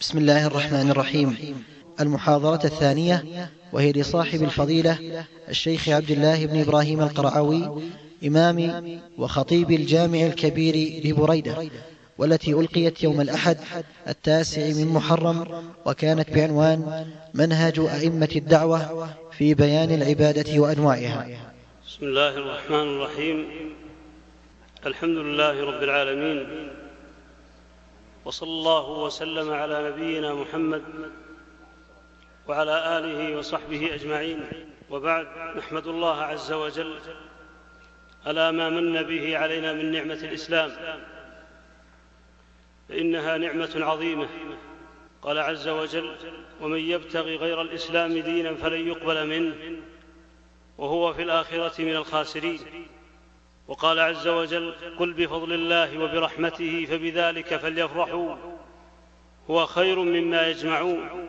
[0.00, 1.64] بسم الله الرحمن الرحيم.
[2.00, 7.82] المحاضرة الثانية وهي لصاحب الفضيلة الشيخ عبد الله بن إبراهيم القرعوي
[8.26, 8.84] إمام
[9.18, 11.70] وخطيب الجامع الكبير لبريدة
[12.18, 13.56] والتي ألقيت يوم الأحد
[14.08, 19.08] التاسع من محرم وكانت بعنوان منهج أئمة الدعوة
[19.38, 21.26] في بيان العبادة وأنواعها.
[21.88, 23.46] بسم الله الرحمن الرحيم.
[24.86, 26.70] الحمد لله رب العالمين.
[28.24, 31.12] وصلى الله وسلم على نبينا محمد
[32.48, 34.48] وعلى آله وصحبه أجمعين.
[34.90, 37.00] وبعد نحمد الله عز وجل
[38.26, 40.70] على ما من به علينا من نعمة الإسلام.
[42.88, 44.28] فإنها نعمة عظيمة.
[45.22, 46.16] قال عز وجل
[46.60, 49.82] ومن يبتغي غير الإسلام دينا فلن يقبل منه
[50.78, 52.60] وهو في الآخرة من الخاسرين.
[53.70, 58.36] وقال عز وجل قل بفضل الله وبرحمته فبذلك فليفرحوا
[59.50, 61.28] هو خير مما يجمعون.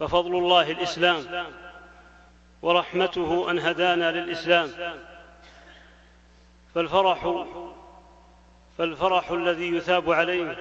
[0.00, 1.46] ففضل الله الإسلام
[2.62, 4.70] ورحمته أن هدانا للإسلام.
[6.74, 7.44] فالفرح
[8.78, 10.56] فالفرح الذي يثاب عليه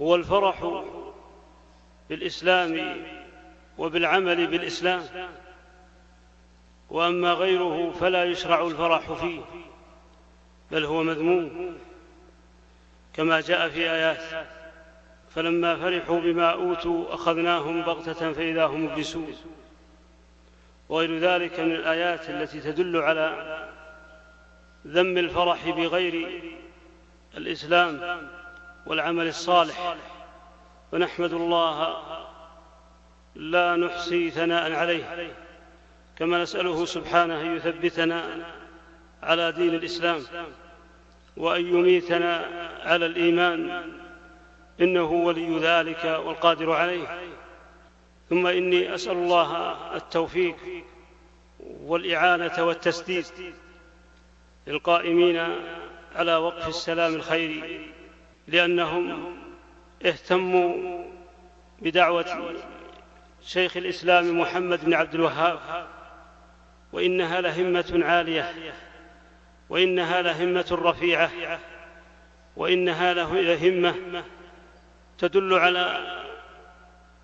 [0.00, 0.82] هو الفرح
[2.08, 3.02] بالإسلام
[3.78, 5.28] وبالعمل بالإسلام.
[6.90, 9.40] وأما غيره فلا يشرع الفرح فيه
[10.70, 11.78] بل هو مذموم
[13.12, 14.46] كما جاء في آيات
[15.34, 19.36] فلما فرحوا بما أوتوا أخذناهم بغتة فإذا هم مبلسون.
[20.88, 23.58] وغير ذلك من الآيات التي تدل على
[24.86, 26.42] ذم الفرح بغير
[27.36, 28.20] الإسلام
[28.86, 29.96] والعمل الصالح.
[30.92, 31.96] ونحمد الله
[33.34, 35.34] لا نحصي ثناء عليه.
[36.18, 38.46] كما نسأله سبحانه أن يثبتنا
[39.22, 40.22] على دين الإسلام
[41.36, 42.44] وأن يميتنا
[42.84, 43.82] على الإيمان
[44.80, 47.20] إنه ولي ذلك والقادر عليه.
[48.30, 50.56] ثم إني أسأل الله التوفيق
[51.60, 53.24] والإعانة والتسديد
[54.66, 55.48] للقائمين
[56.16, 57.86] على وقف السلام الخيري
[58.48, 59.36] لأنهم
[60.06, 61.04] اهتموا
[61.82, 62.54] بدعوة
[63.46, 65.58] شيخ الإسلام محمد بن عبد الوهاب
[66.92, 68.54] وإنها لهمة عالية.
[69.68, 71.30] وإنها لهمة رفيعة.
[72.56, 74.24] وإنها لهمة
[75.18, 76.14] تدل على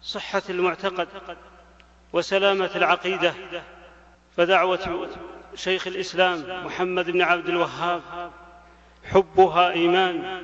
[0.03, 1.09] صحة المعتقد
[2.13, 3.35] وسلامة العقيدة.
[4.37, 5.09] فدعوة
[5.55, 8.03] شيخ الإسلام محمد بن عبد الوهاب
[9.05, 10.43] حبها إيمان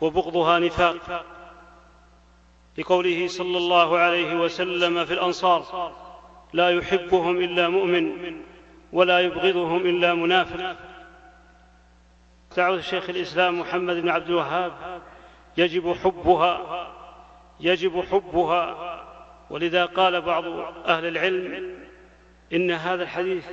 [0.00, 1.24] وبغضها نفاق.
[2.78, 6.03] لقوله صلى الله عليه وسلم في الأنصار
[6.54, 8.36] لا يحبهم إلا مؤمن
[8.92, 10.76] ولا يبغضهم إلا منافق.
[12.56, 14.72] دعوه شيخ الإسلام محمد بن عبد الوهاب.
[15.56, 16.86] يجب حبها
[17.60, 19.00] يجب حبها.
[19.50, 20.44] ولذا قال بعض
[20.86, 21.74] أهل العلم
[22.52, 23.46] إن هذا الحديث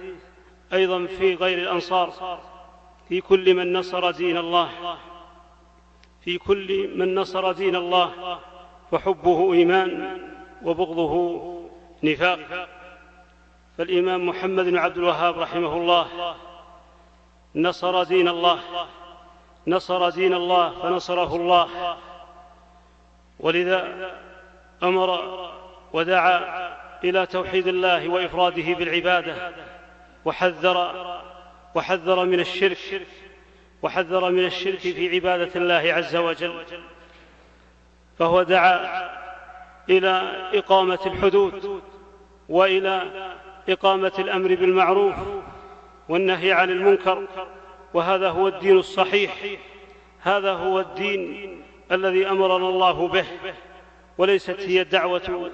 [0.73, 2.39] أيضا في غير الأنصار
[3.09, 4.97] في كل من نصر دين الله
[6.21, 8.39] في كل من نصر دين الله
[8.91, 10.17] فحبه إيمان
[10.63, 11.43] وبغضه
[12.03, 12.69] نفاق.
[13.77, 16.35] فالإمام محمد بن عبد الوهاب رحمه الله.
[17.55, 18.59] نصر دين الله.
[19.67, 21.97] نصر دين الله فنصره الله.
[23.39, 24.11] ولذا
[24.83, 25.19] أمر
[25.93, 26.71] ودعا
[27.03, 29.53] إلى توحيد الله وإفراده بالعبادة.
[30.25, 31.17] وحذر
[31.75, 33.07] وحذر من الشرك
[33.81, 36.65] وحذر من الشرك في عبادة الله عز وجل.
[38.19, 39.09] فهو دعا
[39.89, 40.21] إلى
[40.53, 41.81] إقامة الحدود
[42.49, 43.31] وإلى
[43.69, 45.15] إقامة الأمر بالمعروف
[46.09, 47.27] والنهي عن المنكر
[47.93, 49.45] وهذا هو الدين الصحيح
[50.21, 51.61] هذا هو الدين
[51.91, 53.25] الذي أمرنا الله به
[54.17, 55.51] وليست هي دعوة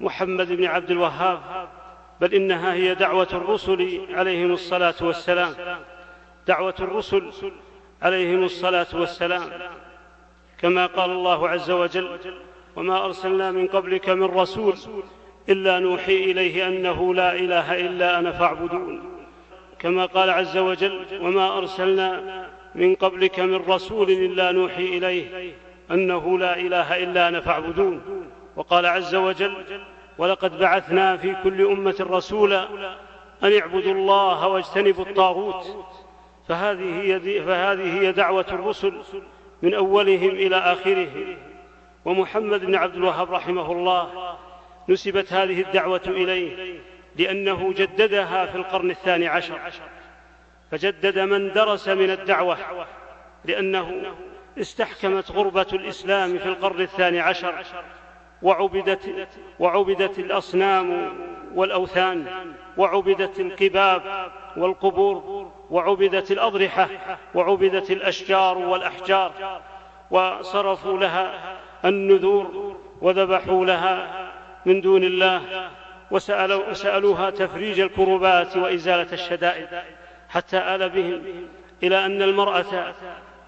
[0.00, 1.68] محمد بن عبد الوهاب
[2.20, 5.54] بل إنها هي دعوة الرسل عليهم الصلاة والسلام
[6.46, 7.32] دعوة الرسل
[8.02, 9.50] عليهم الصلاة والسلام.
[10.58, 12.20] كما قال الله عز وجل
[12.76, 14.74] وما أرسلنا من قبلك من رسول
[15.48, 19.02] إلا نوحي إليه أنه لا إله إلا أنا فاعبدون.
[19.78, 22.22] كما قال عز وجل وما أرسلنا
[22.74, 25.52] من قبلك من رسول إلا نوحي إليه
[25.90, 28.00] أنه لا إله إلا أنا فاعبدون.
[28.56, 29.54] وقال عز وجل
[30.18, 32.68] ولقد بعثنا في كل أمة رسولا
[33.42, 35.66] أن اعبدوا الله واجتنبوا الطاغوت.
[36.48, 38.92] فهذه هي, فهذه هي دعوة الرسل
[39.62, 41.36] من أولهم إلى آخره.
[42.04, 44.08] ومحمد بن عبد الوهاب رحمه الله
[44.88, 46.80] نسبت هذه الدعوة إليه
[47.16, 49.58] لأنه جددها في القرن الثاني عشر.
[50.70, 52.58] فجدد من درس من الدعوة
[53.44, 54.02] لأنه
[54.58, 57.54] استحكمت غربة الإسلام في القرن الثاني عشر
[58.42, 61.12] وعبدت, وعبدت الأصنام
[61.54, 62.26] والأوثان
[62.76, 66.88] وعبدت القباب والقبور وعبدت الأضرحة
[67.34, 69.60] وعبدت الأشجار والأحجار
[70.10, 74.21] وصرفوا لها النذور وذبحوا لها
[74.66, 75.70] من دون الله
[76.10, 79.68] وسألوا وسألوها تفريج الكربات وإزالة الشدائد
[80.28, 81.22] حتى آل بهم
[81.82, 82.94] إلى أن المرأة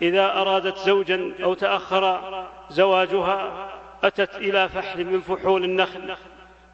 [0.02, 3.68] إذا أرادت زوجا أو تأخر زواجها
[4.02, 6.14] أتت إلى فحل من فحول النخل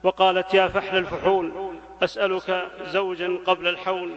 [0.02, 1.72] وقالت يا فحل الفحول
[2.02, 4.10] أسألك زوجا قبل الحول.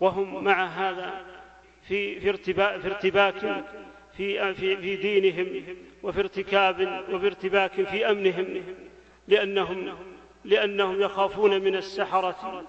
[0.00, 1.10] وهم مع هذا
[1.88, 3.64] في في ارتباك, في ارتباك
[4.16, 8.64] في في دينهم وفي ارتكاب وفي ارتباك في أمنهم.
[9.28, 9.94] لأنهم
[10.44, 12.64] لأنهم يخافون من السحرة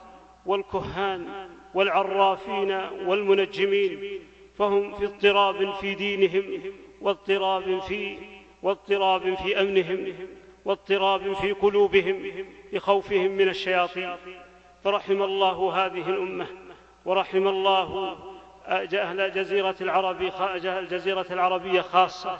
[0.46, 2.72] والكهان والعرافين
[3.06, 4.20] والمنجمين
[4.58, 8.18] فهم في اضطراب في دينهم واضطراب في
[8.64, 10.14] واضطراب في أمنهم
[10.66, 14.16] واضطراب في قلوبهم لخوفهم من الشياطين.
[14.84, 16.48] فرحم الله هذه الأمة
[17.06, 18.18] ورحم الله
[18.68, 20.32] أهل الجزيرة العربي
[20.80, 22.40] الجزيرة العربية خاصة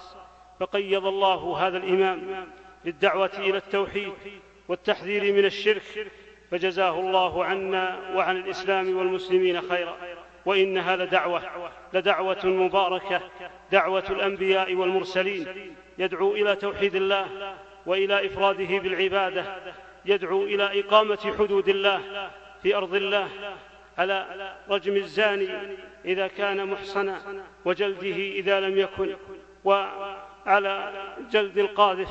[0.60, 2.48] فقيض الله هذا الإمام
[2.86, 4.14] للدعوة إلى التوحيد
[4.68, 6.08] والتحذير من الشرك
[6.52, 9.98] فجزاه الله عنا وعن الإسلام والمسلمين خيرا.
[10.46, 13.22] وإنها لدعوة لدعوة مباركة
[13.72, 15.76] دعوة الأنبياء والمرسلين.
[15.98, 17.56] يدعو إلى توحيد الله
[17.86, 19.56] وإلى إفراده بالعبادة.
[20.06, 22.30] يدعو إلى إقامة حدود الله
[22.64, 23.30] في أرض الله
[23.98, 25.50] على رجم الزاني
[26.06, 27.22] إذا كان محصنا
[27.66, 29.16] وجلده إذا لم يكن
[29.64, 30.94] وعلى
[31.32, 32.10] جلد القاذف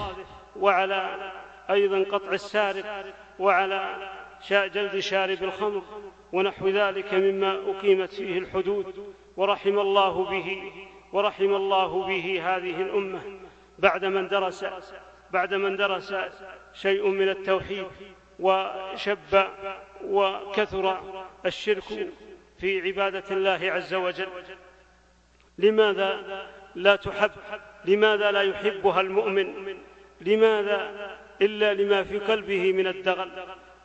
[0.60, 1.32] وعلى
[1.70, 3.04] أيضا قطع السارق
[3.38, 4.10] وعلى
[4.48, 5.82] جلد شارب الخمر
[6.32, 10.72] ونحو ذلك مما أقيمت فيه الحدود ورحم الله به
[11.12, 13.20] ورحم الله به هذه الأمة
[13.78, 14.66] بعد من درس
[15.30, 16.14] بعد من درس
[16.74, 17.86] شيء من التوحيد
[18.40, 19.44] وشب
[20.04, 21.00] وكثر
[21.46, 22.08] الشرك
[22.58, 24.28] في عبادة الله عز وجل.
[25.58, 26.42] لماذا
[26.74, 27.30] لا تحب
[27.84, 29.78] لماذا لا يحبها المؤمن؟
[30.20, 31.10] لماذا
[31.42, 33.30] إلا لما في قلبه من الدغل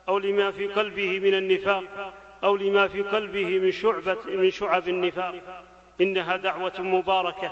[0.08, 2.14] أو لما في قلبه من النفاق
[2.44, 5.64] أو لما في قلبه من شعبة من شعب النفاق.
[6.02, 7.52] إنها دعوة مباركة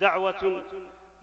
[0.00, 0.64] دعوة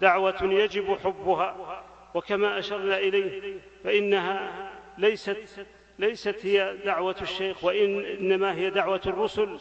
[0.00, 1.82] دعوة يجب حبها.
[2.14, 5.66] وكما أشرنا إليه فإنها ليست
[5.98, 9.58] ليست هي دعوة الشيخ وإنما هي دعوة الرسل.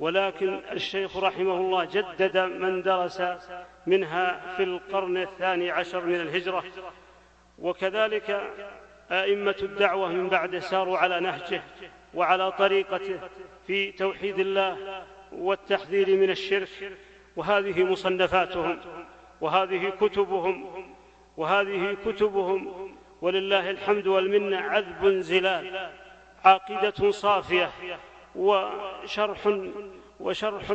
[0.00, 3.22] ولكن الشيخ رحمه الله جدد من درس
[3.86, 6.64] منها في القرن الثاني عشر من الهجرة.
[7.58, 8.52] وكذلك
[9.10, 11.62] أئمة الدعوة من بعد ساروا على نهجه
[12.14, 13.20] وعلى طريقته
[13.66, 16.92] في توحيد الله والتحذير من الشرك.
[17.36, 18.78] وهذه مصنفاتهم
[19.40, 20.86] وهذه كتبهم
[21.36, 22.92] وهذه كتبهم.
[23.20, 25.90] ولله الحمد والمنة عذب زلال
[26.44, 27.70] عاقدة صافية
[28.34, 29.58] وشرح
[30.20, 30.74] وشرح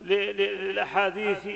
[0.00, 1.48] للأحاديث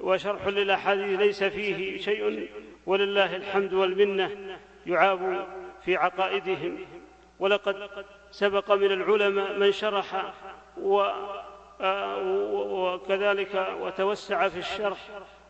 [0.00, 2.48] وشرح للأحاديث ليس فيه شيء
[2.86, 5.46] ولله الحمد والمنة يعاب
[5.84, 6.78] في عقائدهم.
[7.38, 7.90] ولقد
[8.30, 10.32] سبق من العلماء من شرح
[11.80, 12.18] آه،
[12.62, 14.98] وكذلك وتوسع في الشرح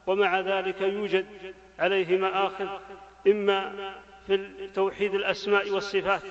[0.07, 1.27] ومع ذلك يوجد
[1.79, 2.69] عليه مآخذ
[3.27, 3.93] إما
[4.27, 6.23] في توحيد الأسماء والصفات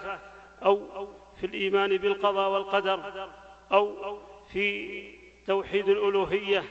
[0.66, 1.08] أو
[1.40, 3.30] في الإيمان بالقضاء والقدر
[3.72, 4.18] أو
[4.54, 5.04] في
[5.48, 6.64] توحيد الألوهية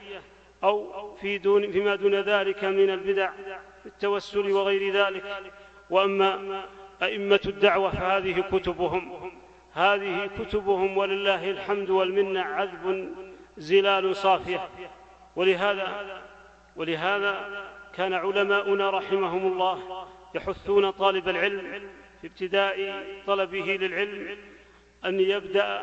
[0.64, 3.31] أو في دون فيما دون ذلك من البدع
[3.87, 5.52] التوسل وغير ذلك.
[5.90, 6.62] وأما
[7.02, 9.33] أئمة الدعوة فهذه كتبهم.
[9.73, 13.14] هذه كتبهم ولله الحمد والمنة عذب
[13.57, 14.69] زلال صافية.
[15.37, 16.23] ولهذا
[16.76, 17.64] ولهذا
[17.95, 21.83] كان علماؤنا رحمهم الله يحثون طالب العلم
[22.21, 24.37] في ابتداء طلبه للعلم
[25.04, 25.83] أن يبدأ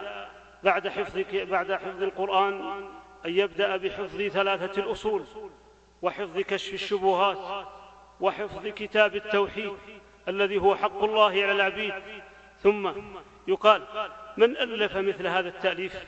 [0.64, 2.86] بعد حفظ بعد حفظ القرآن
[3.26, 5.24] أن يبدأ بحفظ ثلاثة الأصول
[6.02, 7.68] وحفظ كشف الشبهات
[8.20, 9.74] وحفظ كتاب التوحيد
[10.28, 11.94] الذي هو حق الله على العبيد.
[12.64, 12.92] ثم
[13.48, 13.82] يقال
[14.38, 16.06] من ألف مثل هذا التأليف؟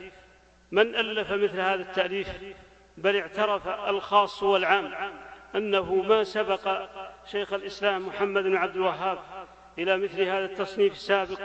[0.72, 2.28] من ألف مثل هذا التأليف؟
[2.98, 4.92] بل اعترف الخاص والعام
[5.56, 6.90] أنه ما سبق
[7.26, 9.20] شيخ الإسلام محمد بن عبد الوهاب
[9.80, 11.40] إلى مثل هذا التصنيف السابق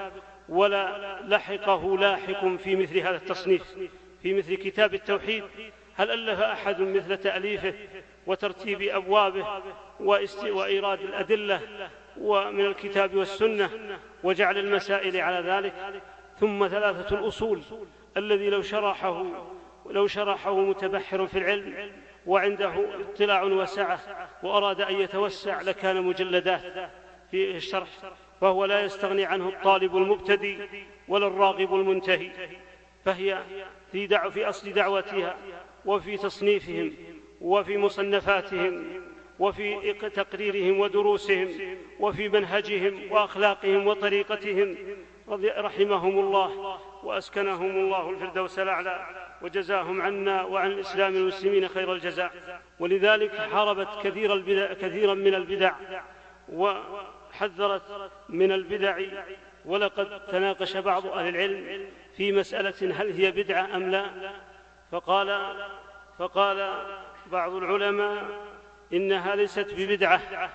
[0.49, 3.77] ولا لحقه لاحق في مثل هذا التصنيف.
[4.27, 5.45] في مثل كتاب التوحيد
[5.95, 7.75] هل ألف أحد مثل تأليفه
[8.27, 9.47] وترتيب أبوابه
[10.01, 11.61] وإيراد الأدلة
[12.21, 13.71] ومن الكتاب والسنة
[14.23, 16.03] وجعل المسائل على ذلك؟
[16.41, 17.63] ثم ثلاثة الأصول
[18.17, 19.25] الذي لو شرحه
[19.91, 21.93] لو شرحه متبحر في العلم
[22.27, 24.01] وعنده اطلاع وسعة
[24.43, 26.91] وأراد أن يتوسع لكان مجلدات
[27.31, 27.89] في الشرح
[28.41, 30.59] فهو لا يستغني عنه الطالب المبتدي
[31.09, 32.31] ولا الراغب المنتهي
[33.05, 33.43] فهي
[33.97, 35.37] في, دعو في أصل دعوتها
[35.85, 36.93] وفي تصنيفهم
[37.41, 38.85] وفي مصنفاتهم
[39.39, 41.49] وفي تقريرهم ودروسهم
[42.01, 44.77] وفي منهجهم وأخلاقهم وطريقتهم.
[45.59, 49.07] رحمهم الله وأسكنهم الله الفردوس الأعلى
[49.43, 52.61] وجزاهم عنا وعن الإسلام والمسلمين خير الجزاء.
[52.81, 55.73] ولذلك حاربت كثير البدع كثيرا من البدع
[56.53, 59.01] وحذرت من البدع
[59.65, 61.87] ولقد تناقش بعض أهل العلم
[62.17, 64.11] في مسألة هل هي بدعة أم لا؟
[64.93, 65.57] فقال
[66.19, 66.85] فقال
[67.33, 68.25] بعض العلماء
[68.93, 70.51] إنها ليست ببدعة.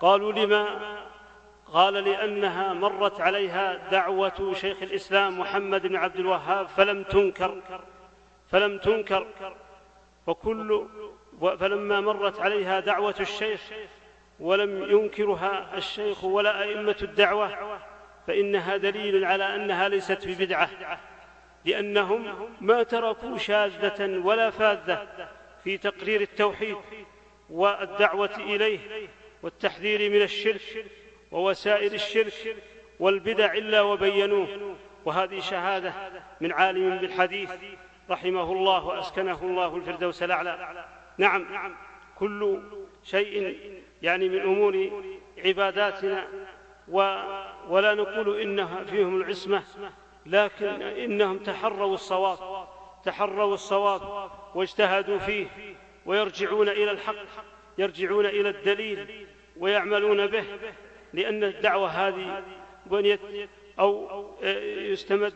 [0.00, 0.66] قالوا لما؟
[1.72, 7.62] قال لأنها مرت عليها دعوة شيخ الإسلام محمد بن عبد الوهاب فلم تنكر
[8.50, 9.26] فلم تنكر.
[10.26, 10.86] وكل
[11.40, 13.60] فلما مرت عليها دعوة الشيخ
[14.40, 17.80] ولم ينكرها الشيخ ولا أئمة الدعوة
[18.26, 20.70] فإنها دليل على أنها ليست ببدعة
[21.64, 25.28] لأنهم ما تركوا شاذة ولا فاذة
[25.64, 26.76] في تقرير التوحيد
[27.50, 29.08] والدعوة إليه
[29.42, 30.86] والتحذير من الشرك
[31.30, 32.56] ووسائل الشرك
[33.00, 34.76] والبدع إلا وبينوه.
[35.04, 35.92] وهذه شهادة
[36.40, 37.50] من عالم بالحديث
[38.10, 40.84] رحمه الله وأسكنه الله الفردوس الأعلى.
[41.18, 41.74] نعم
[42.18, 42.58] كل
[43.04, 43.58] شيء
[44.02, 45.02] يعني من أمور
[45.44, 46.28] عباداتنا
[47.68, 49.62] ولا نقول إنها فيهم العصمة
[50.26, 52.68] لكن إنهم تحروا الصواب
[53.04, 55.46] تحروا الصواب واجتهدوا فيه
[56.06, 57.14] ويرجعون إلى الحق
[57.78, 59.26] يرجعون إلى الدليل
[59.56, 60.44] ويعملون به
[61.12, 62.42] لأن الدعوة هذه
[62.86, 63.20] بنيت
[63.78, 64.24] أو
[64.76, 65.34] يستمد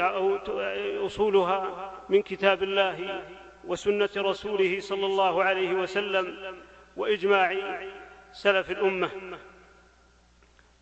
[0.00, 0.36] أو
[1.06, 3.22] أصولها من كتاب الله
[3.64, 6.56] وسنة رسوله صلى الله عليه وسلم
[6.96, 7.56] وإجماع
[8.32, 9.10] سلف الأمة.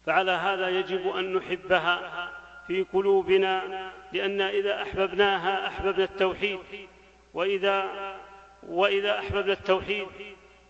[0.06, 2.30] فعلى هذا يجب أن نحبها
[2.66, 6.58] في قلوبنا لأن إذا أحببناها أحببنا التوحيد.
[7.34, 8.14] وإذا
[8.68, 10.06] وإذا أحببنا التوحيد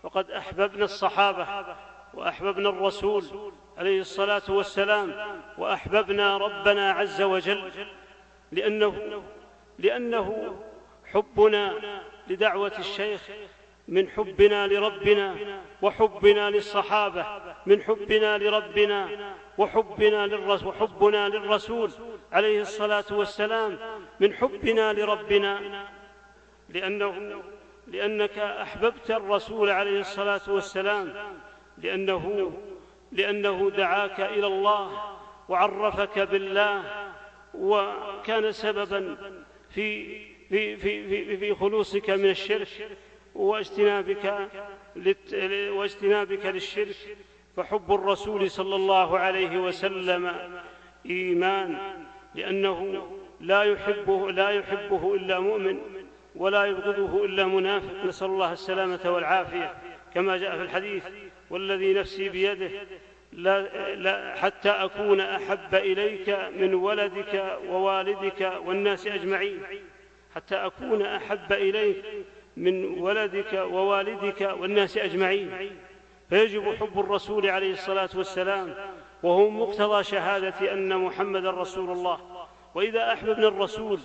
[0.03, 1.75] فقد أحببنا الصحابة
[2.13, 5.13] وأحببنا الرسول عليه الصلاة والسلام
[5.57, 7.71] وأحببنا ربنا عز وجل
[8.51, 9.23] لأنه
[9.79, 10.55] لأنه
[11.13, 11.73] حبنا
[12.27, 13.21] لدعوة الشيخ
[13.87, 15.35] من حبنا لربنا
[15.81, 17.25] وحبنا للصحابة
[17.65, 19.09] من حبنا لربنا
[19.57, 21.91] وحبنا للرسول وحبنا للرسول
[22.31, 23.77] عليه الصلاة والسلام
[24.19, 25.85] من حبنا لربنا
[26.69, 27.43] لأنه
[27.87, 31.13] لأنك أحببت الرسول عليه الصلاة والسلام
[31.77, 32.51] لأنه
[33.11, 35.15] لأنه دعاك إلى الله
[35.49, 36.83] وعرفك بالله
[37.53, 39.17] وكان سببا
[39.69, 40.05] في
[40.49, 42.67] في في في, في خلوصك من الشرك.
[43.35, 44.49] واجتنابك
[45.69, 46.95] واجتنابك للشرك
[47.57, 50.35] فحب الرسول صلى الله عليه وسلم
[51.05, 51.77] إيمان
[52.35, 53.07] لأنه
[53.41, 55.81] لا يحبه لا يحبه إلا مؤمن
[56.35, 58.05] ولا يبغضه إلا منافق.
[58.05, 59.73] نسأل الله السلامة والعافية.
[60.13, 61.03] كما جاء في الحديث
[61.49, 62.71] والذي نفسي بيده
[63.33, 69.61] لا, لا حتى أكون أحب إليك من ولدك ووالدك والناس أجمعين
[70.35, 72.03] حتى أكون أحب إليك
[72.57, 75.79] من ولدك ووالدك والناس أجمعين.
[76.29, 78.75] فيجب حب الرسول عليه الصلاة والسلام
[79.23, 82.47] وهو مقتضى شهادة أن محمد رسول الله.
[82.75, 83.99] وإذا أحببنا الرسول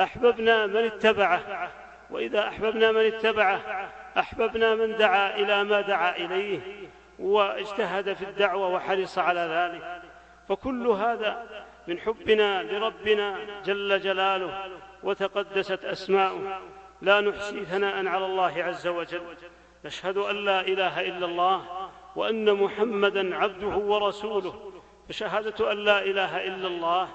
[0.00, 1.70] أحببنا من اتبعه.
[2.10, 6.60] وإذا أحببنا من اتبعه أحببنا من دعا إلى ما دعا إليه
[7.18, 10.02] واجتهد في الدعوة وحرص على ذلك.
[10.48, 14.64] فكل هذا من حبنا لربنا جل جلاله
[15.02, 16.60] وتقدست أسماؤه.
[17.02, 19.22] لا نحصي ثناء على الله عز وجل.
[19.84, 21.62] نشهد أن لا إله إلا الله
[22.16, 24.72] وأن محمدا عبده ورسوله.
[25.08, 27.08] فشهادة أن لا إله إلا الله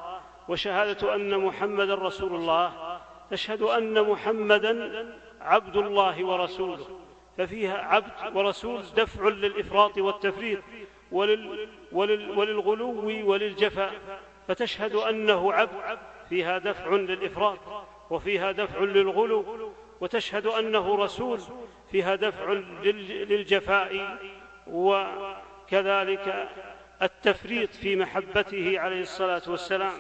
[0.50, 3.00] وشهادة أن محمدا رسول الله.
[3.32, 5.06] تشهد أن محمدا
[5.41, 6.88] عبد الله ورسوله.
[7.38, 10.60] ففيها عبد ورسول دفع للإفراط والتفريط
[11.12, 13.94] ولل ولل وللغلو وللجفاء.
[14.48, 17.60] فتشهد أنه عبد فيها دفع للإفراط.
[18.10, 19.72] وفيها دفع للغلو
[20.02, 21.40] وتشهد أنه رسول
[21.92, 22.52] فيها دفع
[22.84, 24.18] للجفاء
[24.68, 26.50] وكذلك
[27.02, 29.94] التفريط في محبته عليه الصلاة والسلام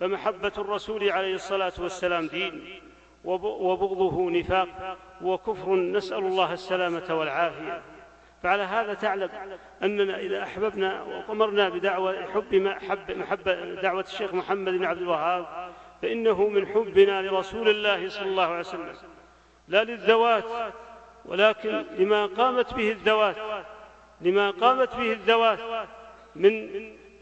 [0.00, 2.80] فمحبة الرسول عليه الصلاة والسلام دين
[3.24, 7.82] وبغضه نفاق وكفر نسأل الله السلامة والعافية.
[8.42, 9.30] فعلى هذا تعلم
[9.82, 15.72] أننا إذا أحببنا وأمرنا بدعوة حب محب محبة دعوة الشيخ محمد بن عبد الوهاب
[16.04, 18.96] فإنه من حبنا لرسول الله صلى الله عليه وسلم.
[19.68, 20.44] لا للذوات
[21.24, 23.36] ولكن لما قامت به الذوات
[24.20, 25.58] لما قامت به الذوات
[26.36, 26.72] من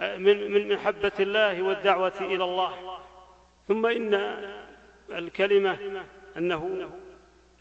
[0.01, 2.99] من من محبة الله والدعوة إلى الله.
[3.69, 4.15] ثم إن
[5.11, 5.79] الكلمة
[6.37, 6.91] أنه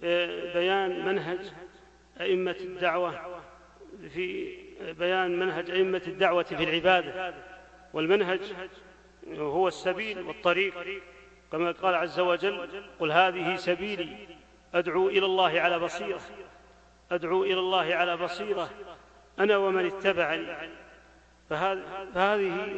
[0.04, 1.40] آه، بيان منهج
[2.22, 3.14] أئمة الدعوة
[4.14, 4.58] في
[5.00, 7.34] بيان منهج أئمة الدعوة في العبادة.
[7.94, 8.40] والمنهج
[9.38, 10.74] هو السبيل والطريق
[11.52, 14.28] كما قال عز وجل قل هذه سبيلي
[14.74, 16.22] أدعو إلى الله على بصيرة
[17.12, 18.70] أدعو إلى الله على بصيرة
[19.40, 20.70] أنا ومن اتبعني.
[21.50, 22.76] فهذه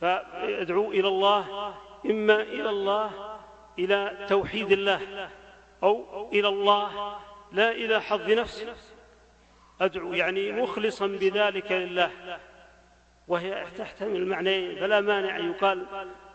[0.00, 1.74] فأدعو إلى الله
[2.06, 3.38] إما إلى الله
[3.78, 5.30] إلى توحيد الله
[5.82, 7.16] أو إلى الله
[7.52, 8.66] لا إلى حظ نفس
[9.80, 12.10] أدعو يعني مخلصا بذلك لله.
[13.28, 15.38] وهي تحتمل المعنيين فلا مانع.
[15.38, 15.86] أن يقال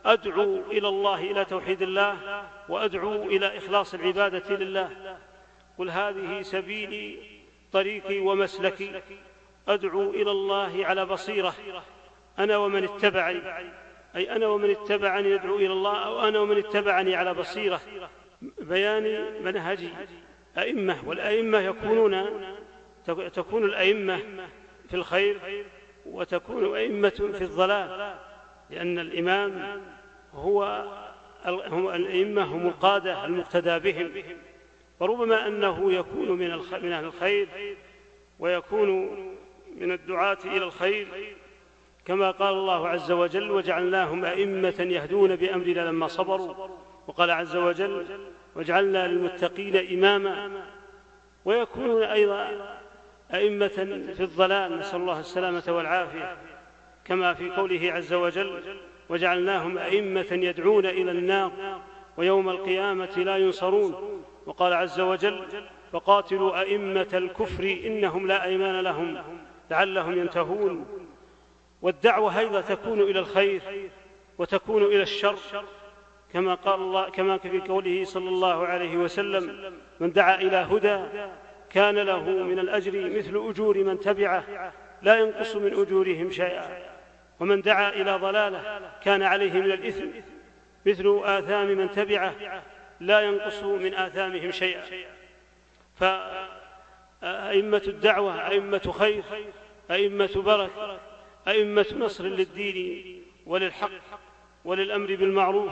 [0.06, 5.18] أدعو إلى الله إلى توحيد الله وأدعو إلى إخلاص العبادة لله.
[5.78, 7.18] قل هذه سبيلي
[7.72, 9.02] طريقي ومسلكي.
[9.68, 11.56] أدعو إلى الله على بصيرة.
[12.40, 13.42] أنا ومن اتبعني.
[14.16, 17.82] أي أنا ومن اتبعني يدعو إلى الله أو أنا ومن اتبعني على بصيرة.
[18.42, 19.88] بيان منهج
[20.58, 22.26] أئمة والأئمة يكونون
[23.34, 24.20] تكون الأئمة
[24.90, 25.66] في الخير
[26.06, 28.16] وتكون أئمة في الضلال
[28.70, 29.82] لأن الإمام
[30.34, 30.86] هو
[31.46, 34.12] هم الأئمة هم القادة المقتدى بهم.
[35.00, 37.48] وربما أنه يكون من من أهل الخير
[38.40, 38.90] ويكون
[39.78, 41.08] من الدعاة إلى الخير.
[42.06, 46.68] كما قال الله عز وجل وجعلناهم أئمة يهدون بأمرنا لما صبروا
[47.08, 48.06] وقال عز وجل
[48.56, 50.66] وجعلنا للمتقين إماما
[51.46, 52.79] ويكونون أيضا
[53.34, 53.68] أئمة
[54.18, 56.38] في الضلال نسأل الله السلامة والعافية.
[57.06, 58.78] كما في قوله عز وجل
[59.10, 61.52] وجعلناهم أئمة يدعون إلى النار
[62.18, 64.24] ويوم القيامة لا ينصرون.
[64.46, 65.46] وقال عز وجل
[65.92, 69.24] فقاتلوا أئمة الكفر إنهم لا أيمان لهم
[69.72, 70.86] لعلهم ينتهون.
[71.82, 73.62] والدعوة أيضا تكون إلى الخير
[74.38, 75.64] وتكون إلى الشر
[76.34, 81.00] كما قال الله كما في قوله صلى الله عليه وسلم من دعا إلى هدى
[81.70, 86.90] كان له من الأجر مثل أجور من تبعه لا ينقص من أجورهم شيئا.
[87.40, 90.08] ومن دعا إلى ضلالة كان عليه من الإثم
[90.86, 92.34] مثل آثام من تبعه
[93.00, 94.84] لا ينقص من آثامهم شيئا.
[95.96, 99.24] فأئمة الدعوة أئمة خير
[99.92, 101.00] أئمة بركة
[101.48, 103.90] أئمة نصر للدين وللحق
[104.66, 105.72] وللأمر بالمعروف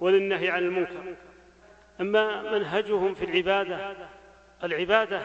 [0.00, 1.14] وللنهي عن المنكر.
[2.00, 3.96] أما منهجهم في العبادة
[4.64, 5.22] العبادة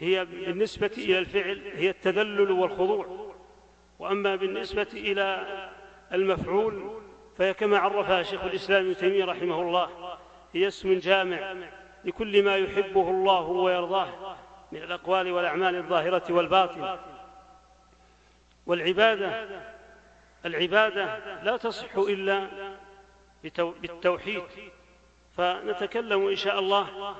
[0.00, 3.32] هي بالنسبة إلى الفعل هي التذلل والخضوع.
[3.98, 5.46] وأما بالنسبة إلى
[6.12, 7.00] المفعول
[7.38, 10.18] فهي كما عرفها شيخ الإسلام ابن تيمية رحمه الله
[10.54, 11.54] هي اسم جامع
[12.04, 14.36] لكل ما يحبه الله ويرضاه
[14.72, 16.98] من الأقوال والأعمال الظاهرة والباطنة.
[18.66, 19.48] والعبادة
[20.44, 22.48] العبادة لا تصح إلا
[23.82, 24.42] بالتوحيد.
[25.36, 27.14] فنتكلم إن شاء الله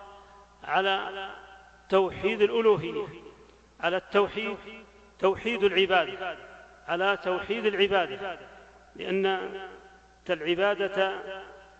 [0.66, 1.28] على
[1.88, 3.06] توحيد الألوهية
[3.80, 4.56] على التوحيد
[5.18, 6.36] توحيد العبادة
[6.88, 8.38] على توحيد العبادة
[8.96, 9.50] لأن
[10.30, 11.22] العبادة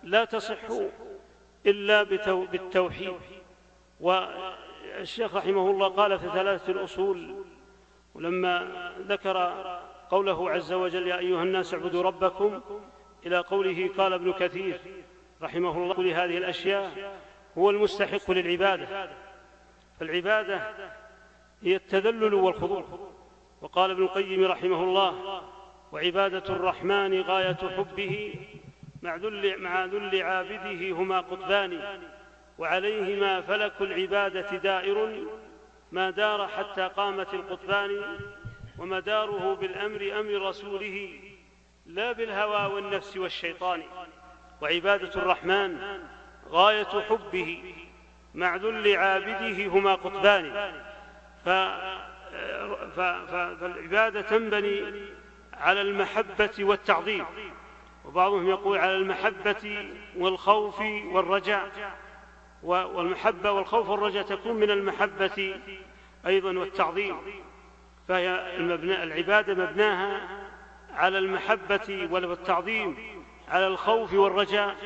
[0.03, 0.59] لا تصح
[1.66, 3.14] إلا بالتوحيد.
[4.01, 7.44] والشيخ رحمه الله قال في ثلاثة الأصول
[8.14, 9.37] ولما ذكر
[10.11, 12.61] قوله عز وجل يا أيها الناس اعبدوا ربكم
[13.27, 14.81] إلى قوله قال ابن كثير
[15.42, 17.16] رحمه الله لهذه الأشياء
[17.58, 19.10] هو المستحق للعبادة.
[20.00, 20.74] فالعبادة
[21.62, 22.84] هي التذلل والخضوع.
[23.62, 25.42] وقال ابن القيم رحمه الله
[25.92, 28.34] وعبادة الرحمن غاية حبه
[29.02, 32.00] مع ذل, مع ذل عابده هما قطبان
[32.58, 35.26] وعليهما فلك العبادة دائر
[35.92, 38.18] ما دار حتى قامت القطبان
[38.78, 41.20] ومداره بالأمر أمر رسوله
[41.86, 43.82] لا بالهوى والنفس والشيطان.
[44.62, 45.78] وعبادة الرحمن
[46.50, 47.74] غاية حبه
[48.35, 50.72] مع ذل عابده هما قطبان.
[52.94, 55.02] فالعبادة تنبني
[55.54, 57.24] على المحبة والتعظيم
[58.04, 61.92] وبعضهم يقول على المحبة والخوف والرجاء.
[62.62, 65.61] والمحبة والخوف والرجاء تكون من المحبة
[66.26, 67.16] أيضا والتعظيم.
[68.09, 70.20] فهي المبنى العبادة مبناها
[70.94, 72.96] على المحبة والتعظيم
[73.48, 74.76] على الخوف والرجاء.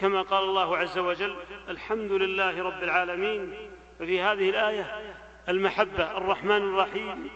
[0.00, 1.36] كما قال الله عز وجل
[1.68, 3.54] الحمد لله رب العالمين.
[3.98, 5.14] ففي هذه الآية
[5.48, 7.30] المحبة الرحمن الرحيم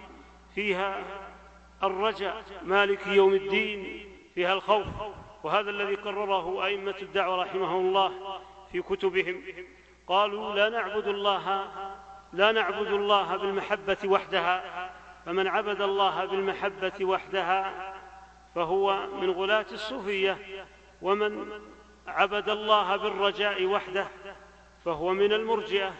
[0.55, 1.05] فيها
[1.83, 4.87] الرجاء مالك يوم الدين فيها الخوف.
[5.42, 8.40] وهذا الذي قرره أئمة الدعوة رحمهم الله
[8.73, 9.42] في كتبهم.
[10.07, 11.66] قالوا لا نعبد الله
[12.33, 14.90] لا نعبد الله بالمحبة وحدها.
[15.27, 17.94] فمن عبد الله بالمحبة وحدها
[18.55, 20.38] فهو من غلاة الصوفية
[21.03, 21.49] ومن
[22.11, 24.09] عبد الله بالرجاء وحده
[24.85, 25.94] فهو من المرجئة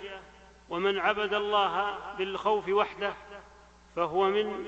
[0.69, 3.13] ومن عبد الله بالخوف وحده
[3.97, 4.67] فهو من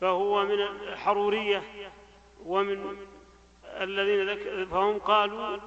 [0.00, 1.62] فهو من الحرورية
[2.44, 2.96] ومن
[3.64, 5.58] الذين فهم قالوا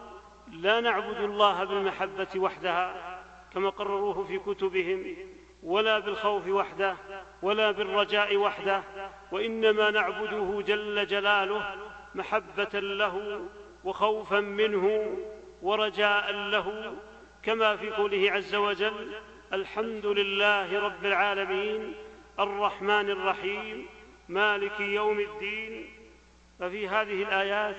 [0.52, 3.18] لا نعبد الله بالمحبة وحدها
[3.54, 5.16] كما قرروه في كتبهم
[5.64, 6.96] ولا بالخوف وحده
[7.42, 8.84] ولا بالرجاء وحده
[9.32, 11.76] وإنما نعبده جل جلاله
[12.16, 13.42] محبة له
[13.88, 15.18] وخوفا منه
[15.62, 16.96] ورجاء له
[17.44, 19.16] كما في قوله عز وجل
[19.54, 21.96] الحمد لله رب العالمين
[22.40, 23.88] الرحمن الرحيم
[24.30, 25.90] مالك يوم الدين.
[26.60, 27.76] ففي هذه الآيات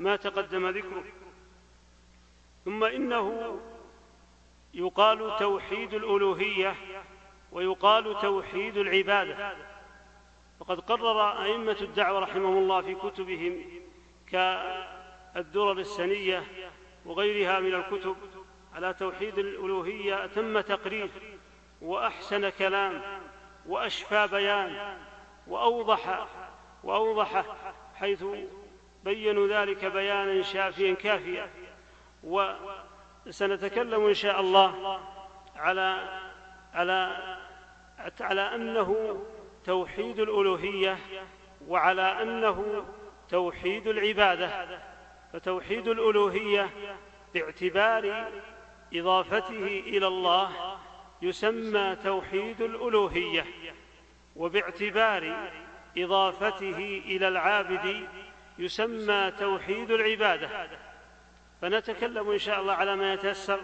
[0.00, 1.04] ما تقدم ذكره.
[2.64, 3.58] ثم إنه
[4.74, 6.76] يقال توحيد الألوهية
[7.52, 9.52] ويقال توحيد العبادة.
[10.60, 13.64] وقد قرر أئمة الدعوة رحمهم الله في كتبهم
[15.34, 16.44] كالدرر السنية
[17.04, 18.16] وغيرها من الكتب
[18.74, 21.10] على توحيد الألوهية أتم تقرير
[21.82, 23.02] وأحسن كلام
[23.66, 24.96] وأشفى بيان
[25.46, 26.26] وأوضح
[26.84, 27.44] وأوضح
[27.94, 28.24] حيث
[29.04, 31.50] بينوا ذلك بيانا شافيا كافيا.
[33.26, 35.00] وسنتكلم إن شاء الله
[35.56, 36.20] على
[36.74, 37.16] على
[38.20, 39.20] على أنه
[39.64, 40.98] توحيد الألوهية
[41.68, 42.84] وعلى أنه
[43.28, 44.68] توحيد العبادة.
[45.34, 46.70] فتوحيد الألوهية
[47.34, 48.28] باعتبار
[48.94, 50.76] إضافته إلى الله
[51.22, 53.46] يسمى توحيد الألوهية
[54.36, 55.50] وباعتبار
[55.98, 58.08] إضافته إلى العابد
[58.58, 60.68] يسمى توحيد العبادة.
[61.62, 63.60] فنتكلم إن شاء الله على ما يتيسر.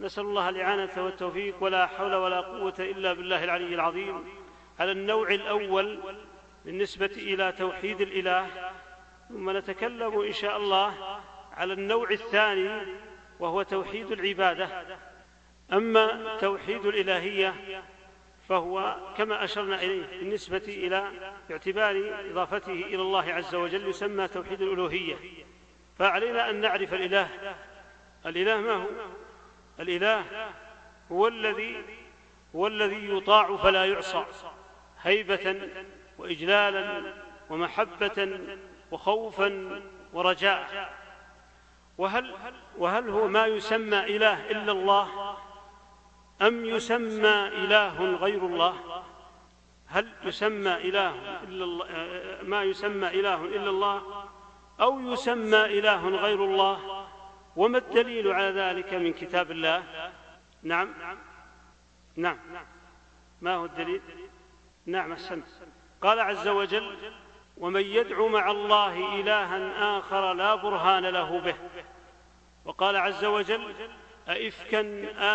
[0.00, 4.24] نسأل الله الإعانة والتوفيق ولا حول ولا قوة إلا بالله العلي العظيم.
[4.78, 5.98] على النوع الأول
[6.64, 8.46] بالنسبة إلى توحيد الإله
[9.28, 11.20] ثم نتكلم إن شاء الله
[11.52, 12.82] على النوع الثاني
[13.40, 14.98] وهو توحيد العبادة.
[15.72, 17.82] أما توحيد الإلهية
[18.48, 21.10] فهو كما أشرنا إليه بالنسبة إلى
[21.48, 25.16] باعتبار إضافته إلى الله عز وجل يسمى توحيد الألوهية.
[25.98, 27.28] فعلينا أن نعرف الإله.
[28.26, 28.86] الإله ما هو؟
[29.80, 30.24] الإله
[31.12, 31.84] هو الذي
[32.56, 34.24] هو الذي يطاع فلا يعصى.
[35.02, 35.68] هيبة
[36.18, 37.14] وإجلالا
[37.50, 38.38] ومحبة
[38.90, 39.80] وخوفا
[40.12, 40.94] ورجاء.
[41.98, 42.34] وهل
[42.78, 45.36] وهل هو ما يسمى إله إلا الله؟
[46.42, 49.04] أم يسمى إله غير الله؟
[49.86, 51.86] هل يسمى إله إلا الله
[52.42, 54.24] ما يسمى إله إلا الله؟
[54.80, 57.06] أو يسمى إله غير الله؟
[57.56, 60.10] وما الدليل على ذلك من كتاب الله؟
[60.62, 60.94] نعم.
[62.16, 62.38] نعم.
[63.40, 64.00] ما هو الدليل؟
[64.86, 65.46] نعم أحسنت.
[66.02, 67.12] قال عز وجل
[67.58, 71.54] ومن يدعو مع الله إلها آخر لا برهان له به.
[72.64, 73.74] وقال عز وجل
[74.28, 74.80] أئفكا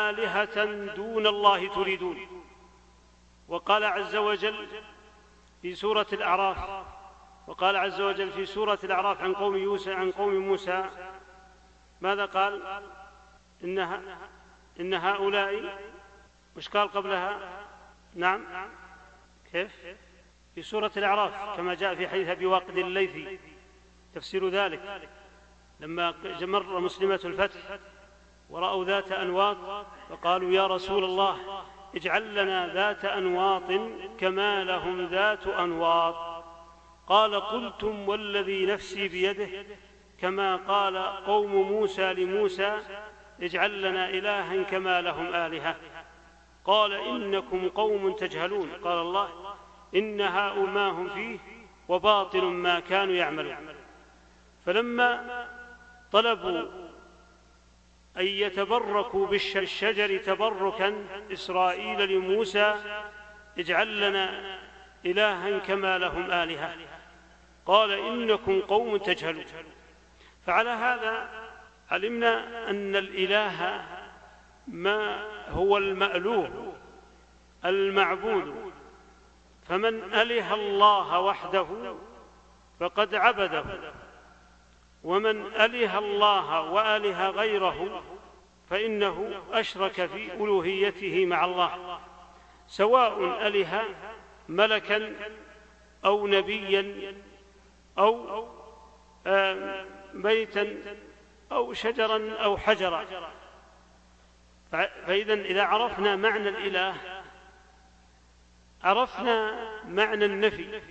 [0.09, 2.43] آلهة دون الله تريدون.
[3.47, 4.67] وقال عز وجل
[5.61, 6.85] في سورة الأعراف
[7.47, 10.89] وقال عز وجل في سورة الأعراف عن قوم يوسى عن قوم موسى
[12.01, 12.81] ماذا قال؟
[13.63, 14.01] إنها
[14.79, 15.79] إن هؤلاء
[16.57, 17.39] وش قال قبلها؟
[18.15, 18.45] نعم.
[19.51, 19.71] كيف؟
[20.55, 23.39] في سورة الأعراف كما جاء في حديث أبي واقد الليثي.
[24.15, 25.09] تفسير ذلك.
[25.79, 27.59] لما مر مسلمة الفتح
[28.49, 31.63] ورأوا ذات أنواط فقالوا يا رسول الله
[31.95, 33.71] اجعل لنا ذات أنواط
[34.19, 36.43] كما لهم ذات أنواط.
[37.07, 39.65] قال قلتم والذي نفسي بيده
[40.19, 42.79] كما قال قوم موسى لموسى
[43.41, 45.75] اجعل لنا إلها كما لهم آلهة.
[46.65, 48.69] قال إنكم قوم تجهلون.
[48.83, 49.42] قال الله
[49.95, 51.39] إن هؤلاء ما هم فيه
[51.87, 53.55] وباطل ما كانوا يعملون.
[54.65, 55.45] فلما
[56.11, 56.61] طلبوا
[58.17, 62.75] أن يتبركوا بالشجر تبركا إسرائيل لموسى
[63.57, 64.57] اجعل لنا
[65.05, 66.75] إلها كما لهم آلهة.
[67.65, 69.45] قال إنكم قوم تجهلون.
[70.45, 71.29] فعلى هذا
[71.91, 73.85] علمنا أن الإله
[74.67, 76.73] ما هو المألوه
[77.65, 78.62] المعبود.
[79.69, 81.67] فمن أله الله وحده
[82.79, 83.65] فقد عبده
[85.03, 88.03] ومن أله الله وأله غيره
[88.69, 91.99] فإنه أشرك في ألوهيته مع الله
[92.67, 93.83] سواء أله
[94.49, 95.15] ملكا
[96.05, 97.13] أو نبيا
[97.97, 98.45] أو
[100.13, 100.77] بيتا
[101.51, 103.05] أو شجرا أو حجرا.
[104.71, 107.12] فإذا إذا عرفنا معنى الإله
[108.83, 110.81] عرفنا معنى النفي.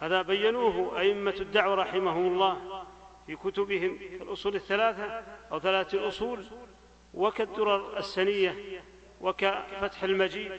[0.00, 2.84] هذا بينوه أئمة الدعوة رحمهم الله
[3.26, 6.44] في كتبهم في الأصول الثلاثة أو ثلاثة الأصول
[7.14, 8.82] وكالدرر السنية
[9.20, 10.52] وكفتح المجيد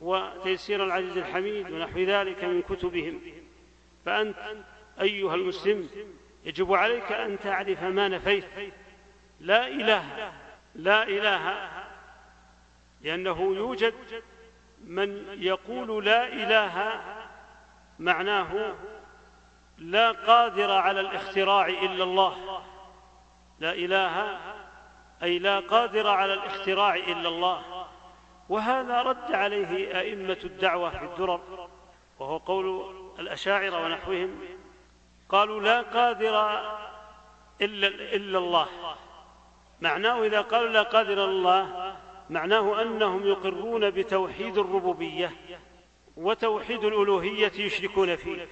[0.00, 3.20] وتيسير العزيز الحميد ونحو ذلك من كتبهم.
[4.04, 4.36] فأنت
[5.00, 5.88] أيها المسلم
[6.44, 8.44] يجب عليك أن تعرف ما نفيت.
[9.40, 10.32] لا إله
[10.74, 11.70] لا إله
[13.02, 13.94] لأنه يوجد
[14.84, 17.00] من يقول لا إله
[17.98, 18.74] معناه
[19.78, 22.62] لا قادر على الاختراع إلا الله.
[23.58, 24.38] لا إله
[25.22, 27.86] أي لا قادر على الاختراع إلا الله.
[28.48, 31.68] وهذا رد عليه أئمة الدعوة في الدرر
[32.18, 34.40] وهو قول الأشاعرة ونحوهم
[35.28, 36.60] قالوا لا قادر
[37.60, 38.68] إلا, إلا الله.
[39.80, 41.96] معناه إذا قالوا لا قادر الله
[42.30, 45.32] معناه أنهم يقرون بتوحيد الربوبية
[46.16, 48.48] وتوحيد الألوهية يشركون فيه.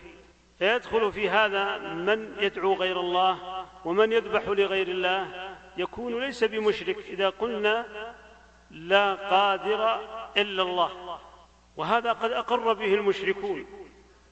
[0.58, 5.54] فيدخل في هذا من يدعو غير الله ومن يذبح لغير الله.
[5.76, 7.86] يكون ليس بمشرك إذا قلنا
[8.70, 10.00] لا قادر
[10.36, 11.18] إلا الله.
[11.76, 13.66] وهذا قد أقر به المشركون.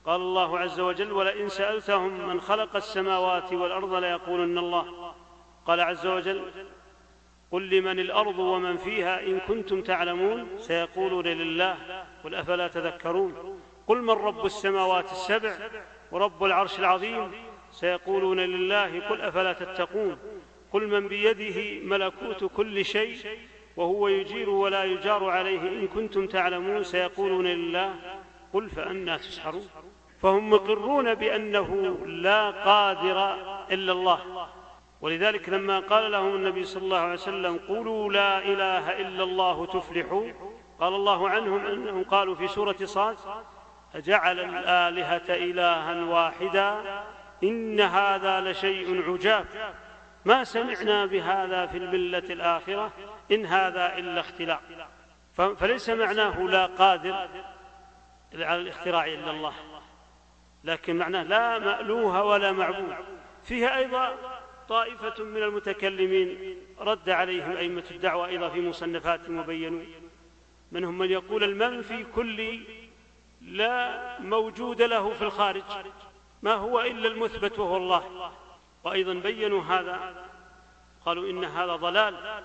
[0.07, 5.15] قال الله عز وجل ولئن سألتهم من خلق السماوات والأرض ليقولن الله
[5.67, 6.53] قال عز وجل
[7.53, 14.11] قل لمن الأرض ومن فيها إن كنتم تعلمون سيقولون لله قل أفلا تذكرون قل من
[14.11, 15.57] رب السماوات السبع
[16.13, 17.33] ورب العرش العظيم
[17.71, 20.19] سيقولون لله قل أفلا تتقون
[20.73, 23.17] قل من بيده ملكوت كل شيء
[23.77, 27.95] وهو يجير ولا يجار عليه إن كنتم تعلمون سيقولون لله
[28.53, 29.69] قل فأنا تسحرون
[30.23, 33.35] فهم مقرون بأنه لا قادر
[33.71, 34.49] إلا الله
[35.01, 40.33] ولذلك لما قال لهم النبي صلى الله عليه وسلم قولوا لا إله إلا الله تفلحوا.
[40.81, 43.17] قال الله عنهم أنهم قالوا في سورة صاد
[43.95, 46.83] أجعل الآلهة إلها واحدا
[47.43, 49.47] إن هذا لشيء عجاب.
[50.25, 52.93] ما سمعنا بهذا في الملة الآخرة
[53.33, 54.61] إن هذا إلا اختلاع
[55.37, 57.29] فليس معناه لا قادر
[58.35, 59.53] على الاختراع إلا الله
[60.65, 62.95] لكن معناه لا مألوه ولا معبود.
[63.45, 64.17] فيها أيضا
[64.69, 69.83] طائفة من المتكلمين رد عليهم أئمة الدعوة أيضا في مصنفات وبينوا
[70.73, 72.61] منهم من يقول المنفي كل
[73.41, 75.63] لا موجود له في الخارج
[76.43, 78.33] ما هو إلا المثبت وهو الله.
[78.85, 80.27] وأيضا بينوا هذا
[81.05, 82.45] قالوا إن هذا ضلال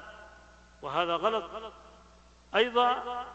[0.82, 1.74] وهذا غلط.
[2.56, 3.26] أيضا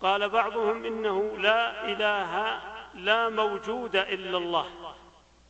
[0.00, 2.60] قال بعضهم إنه لا إله
[2.94, 4.94] لا موجود إلا الله.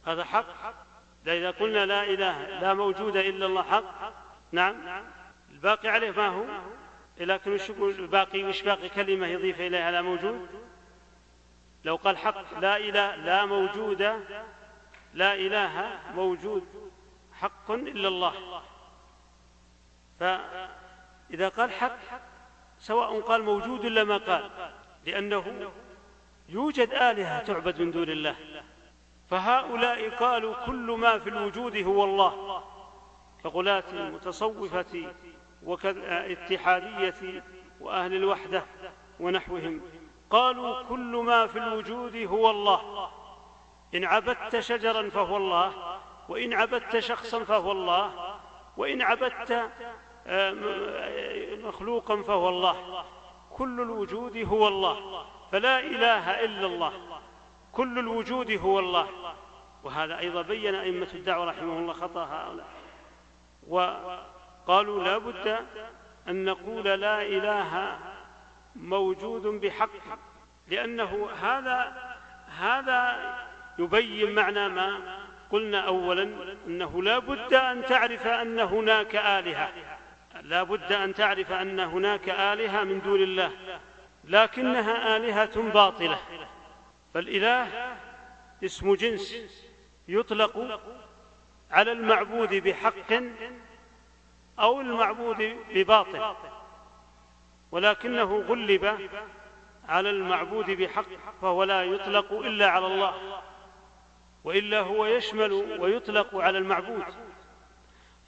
[0.06, 0.83] هذا حق.
[1.32, 4.12] إذا قلنا لا إله لا موجود إلا الله حق
[4.52, 5.04] نعم
[5.50, 6.44] الباقي عليه ما هو؟
[7.20, 10.48] لكن وش الباقي وش باقي كلمة يضيف إليها لا موجود؟
[11.84, 14.02] لو قال حق لا إله لا موجود
[15.14, 16.90] لا إله موجود
[17.32, 18.62] حق إلا الله.
[20.20, 21.98] فإذا قال حق
[22.78, 24.50] سواء قال موجود ولا ما قال
[25.06, 25.70] لأنه
[26.48, 28.36] يوجد آلهة تعبد من دون الله.
[29.30, 32.62] فهؤلاء قالوا كل ما في الوجود هو الله
[33.42, 35.14] كغلاة المتصوفة
[35.64, 37.42] وكالاتحادية
[37.80, 38.64] وأهل الوحدة
[39.20, 39.80] ونحوهم.
[40.30, 43.10] قالوا كل ما في الوجود هو الله
[43.94, 45.72] إن عبدت شجرا فهو الله
[46.28, 48.34] وإن عبدت شخصا فهو الله
[48.76, 49.70] وإن عبدت
[50.26, 50.54] آه،
[51.62, 53.04] مخلوقا فهو الله.
[53.50, 56.92] كل الوجود هو الله فلا إله إلا الله.
[57.74, 59.08] كل الوجود هو الله.
[59.84, 62.66] وهذا أيضا بين أئمة الدعوة رحمه الله خطأ هؤلاء.
[63.68, 65.58] وقالوا لا بد
[66.28, 67.98] أن نقول لا إله
[68.76, 69.90] موجود بحق
[70.68, 71.92] لأنه هذا
[72.58, 73.34] هذا
[73.78, 75.00] يبين معنى ما
[75.50, 76.30] قلنا أولا
[76.66, 79.72] أنه لا بد أن تعرف أن هناك آلهة.
[80.42, 83.50] لا بد أن تعرف أن هناك آلهة من دون الله
[84.24, 86.18] لكنها آلهة باطلة.
[87.14, 87.96] فالإله
[88.64, 89.36] اسم جنس
[90.08, 90.80] يطلق
[91.70, 93.12] على المعبود بحق
[94.58, 96.34] أو المعبود بباطل
[97.72, 99.10] ولكنه غلب
[99.88, 101.06] على المعبود بحق
[101.42, 103.42] فهو لا يطلق إلا على الله
[104.44, 107.04] وإلا هو يشمل ويطلق على المعبود.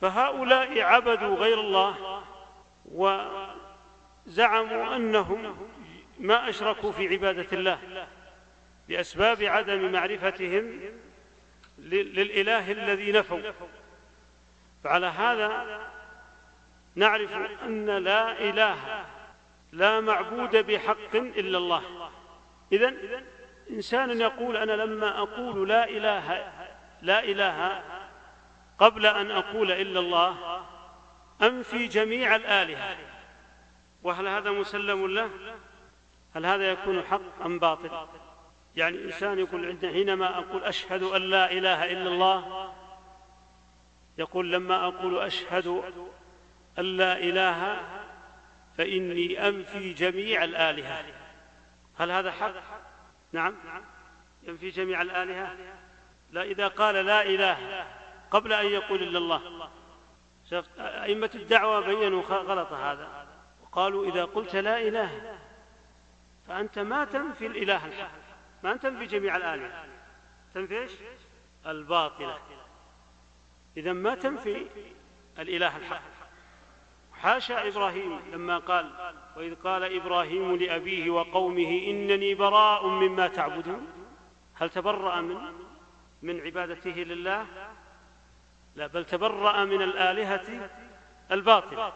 [0.01, 2.23] فهؤلاء عبدوا غير الله
[4.27, 5.57] وزعموا أنهم
[6.19, 8.07] ما أشركوا في عبادة الله.
[8.89, 10.81] لأسباب عدم معرفتهم
[11.79, 13.41] للإله الذي نفوا.
[14.85, 15.81] فعلى هذا
[16.95, 19.05] نعرف أن لا إله
[19.73, 22.11] لا معبود بحق إلا الله.
[22.73, 22.95] إذا
[23.71, 26.53] إنسان يقول أنا لما أقول لا إله
[27.03, 27.83] لا إله
[28.79, 30.63] قبل أن أقول إلا الله
[31.43, 32.97] أنفي جميع الآلهة؟
[34.03, 35.31] وهل هذا مسلم له؟
[36.35, 38.07] هل هذا يكون حق أم باطل؟
[38.77, 42.73] يعني إنسان يقول عندنا حينما أقول أشهد أن لا إله إلا الله
[44.19, 45.67] يقول لما أقول أشهد
[46.79, 47.81] أن لا إله
[48.79, 51.05] فإني أنفي جميع الآلهة.
[51.99, 52.53] هل هذا حق؟
[53.33, 53.55] نعم.
[54.43, 55.57] ينفي جميع الآلهة؟
[56.31, 57.87] لا إذا قال لا إله
[58.31, 59.71] قبل أن يقول إلا الله.
[60.51, 63.27] شفت؟ أئمة الدعوة بينوا غلط هذا.
[63.63, 65.39] وقالوا إذا قلت لا إله
[66.49, 68.26] فأنت ما تنفي الإله الحق.
[68.67, 69.85] ما تنفي جميع الآلهة
[70.55, 70.91] تنفي إيش؟
[71.67, 72.39] الباطلة.
[73.77, 74.67] إذا ما تنفي
[75.39, 76.03] الإله الحق.
[77.13, 83.87] حاشا إبراهيم لما قال وإذ قال إبراهيم لأبيه وقومه إنني براء مما تعبدون.
[84.55, 85.39] هل تبرأ من
[86.23, 87.47] من عبادته لله؟
[88.77, 90.71] لا بل تبرأ من الآلهة
[91.31, 91.93] الباطلة.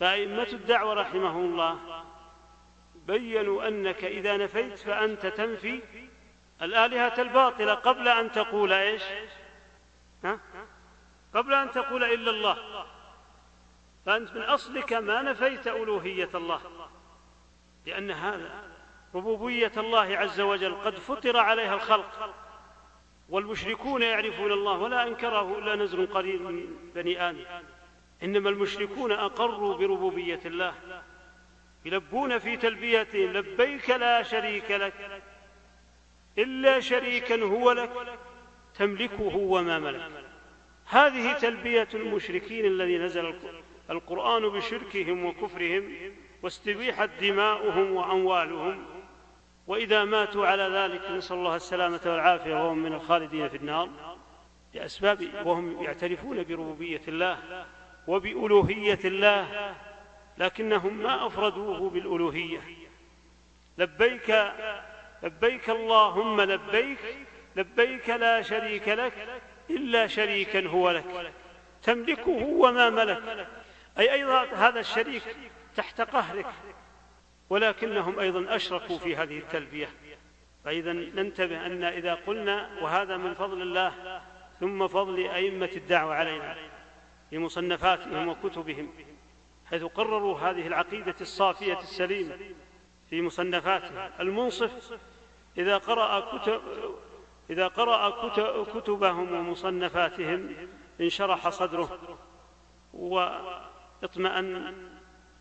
[0.00, 2.04] فأئمة الدعوة رحمهم الله
[3.06, 5.82] بينوا أنك إذا نفيت فأنت تنفي.
[6.62, 9.02] الآلهة الباطلة قبل أن تقول إيش؟
[10.24, 10.40] ها؟
[11.34, 12.86] قبل أن تقول إلا الله.
[14.06, 16.60] فأنت من أصلك ما نفيت ألوهية الله.
[17.86, 18.64] لأن هذا
[19.14, 22.34] ربوبية الله عز وجل قد فطر عليها الخلق.
[23.28, 27.44] والمشركون يعرفون الله ولا أنكره إلا نزر قليل من بني آدم.
[28.22, 30.74] إنما المشركون أقروا بربوبية الله.
[31.86, 35.22] يلبون في تلبيتهم لبيك لا شريك لك
[36.38, 37.90] إلا شريكا هو لك
[38.74, 40.10] تملكه وما ملك.
[40.86, 43.34] هذه تلبية المشركين الذي نزل
[43.90, 45.92] القرآن بشركهم وكفرهم
[46.42, 48.84] واستبيحت دماؤهم وأموالهم
[49.66, 53.88] وإذا ماتوا على ذلك نسأل الله السلامة والعافية وهم من الخالدين في النار
[54.74, 57.66] لأسباب وهم يعترفون بربوبية الله
[58.06, 59.74] وبألوهية الله
[60.38, 62.60] لكنهم ما أفردوه بالألوهية.
[63.78, 64.52] لبيك
[65.22, 66.98] لبيك اللهم لبيك
[67.56, 71.32] لبيك لا شريك لك إلا شريكا هو لك.
[71.82, 73.48] تملكه وما ملك.
[73.98, 75.22] أي أيضا هذا الشريك
[75.76, 76.46] تحت قهرك.
[77.50, 79.88] ولكنهم أيضا أشركوا في هذه التلبية.
[80.64, 84.22] فإذا ننتبه أن إذا قلنا وهذا من فضل الله
[84.60, 86.56] ثم فضل أئمة الدعوة علينا
[87.30, 88.90] في مصنفاتهم وكتبهم
[89.70, 92.38] حيث قرروا هذه العقيدة الصافية السليمة
[93.10, 94.98] في مصنفاتهم المنصف
[95.58, 96.62] إذا قرأ كتب
[97.50, 98.28] إذا قرأ
[98.64, 100.56] كتبهم ومصنفاتهم
[101.00, 102.18] انشرح صدره
[102.92, 104.74] وإطمأن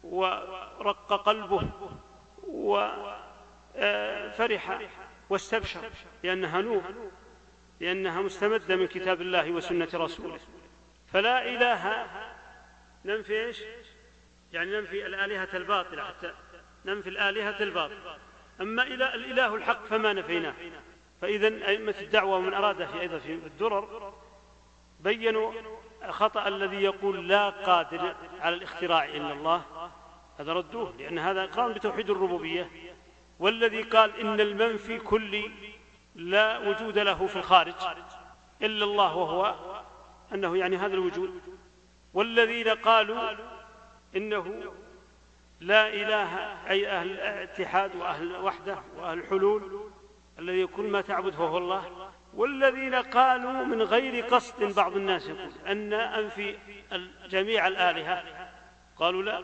[0.04, 1.70] ورق قلبه
[2.48, 2.90] وفرح
[5.30, 5.90] واستبشر
[6.24, 6.84] لأنها نور
[7.80, 10.40] لأنها مستمدة من كتاب الله وسنة رسوله.
[11.08, 12.08] فلا إله
[13.06, 13.64] ننفي إيش؟
[14.56, 16.34] يعني ننفي الآلهة الباطلة حتى
[16.86, 18.18] ننفي الآلهة الباطلة.
[18.62, 20.54] أما الإله الحق فما نفيناه.
[21.22, 24.14] فإذا أئمة الدعوة ومن أراد في أيضا في الدرر
[25.00, 25.54] بينوا
[26.10, 29.62] خطأ الذي يقول لا قادر على الاختراع إلا الله.
[30.40, 32.70] هذا ردوه لأن هذا إقرار بتوحيد الربوبية.
[33.40, 35.52] والذي قال إن المنفي كلي
[36.16, 37.76] لا وجود له في الخارج
[38.62, 39.56] إلا الله وهو
[40.34, 41.42] أنه يعني هذا الوجود.
[42.14, 43.55] والذين قالوا
[44.16, 44.74] إنه
[45.60, 46.38] لا إله
[46.70, 49.90] أي أهل الاتحاد وأهل الوحدة وأهل الحلول
[50.40, 55.94] الذي كل ما تعبد هو الله والذين قالوا من غير قصد بعض الناس يقول أن
[55.94, 56.58] أنفي
[57.30, 58.24] جميع الآلهة.
[58.98, 59.44] قالوا لا.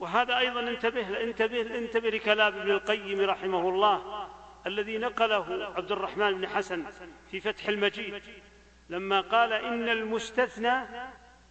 [0.00, 4.28] وهذا أيضا انتبه انتبه انتبه لكلام ابن القيم رحمه الله
[4.66, 6.84] الذي نقله عبد الرحمن بن حسن
[7.30, 8.22] في فتح المجيد
[8.90, 10.74] لما قال إن المستثنى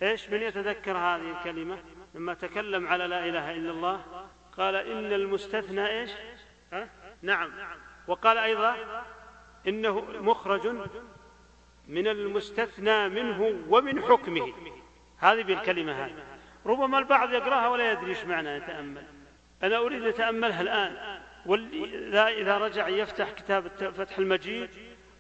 [0.02, 1.78] إيش؟ من يتذكر هذه الكلمة؟
[2.16, 6.08] لما تكلم على لا إله إلا الله قال إن المستثنى
[6.74, 6.90] ها؟
[7.22, 7.52] نعم.
[8.08, 8.76] وقال أيضا
[9.68, 10.68] إنه مخرج
[11.88, 14.54] من المستثنى منه ومن حكمه.
[15.18, 16.24] هذه بالكلمة هذه.
[16.66, 19.04] ربما البعض يقراها ولا يدري إيش معنى يتأمل.
[19.64, 21.22] أنا أريد أتأملها الآن.
[22.42, 24.70] إذا رجع يفتح كتاب فتح المجيد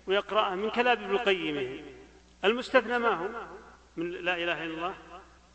[0.08, 1.86] ويقرأها من كلام ابن القيم.
[2.46, 3.28] المستثنى ما هو؟
[3.98, 4.94] من لا إله إلا الله.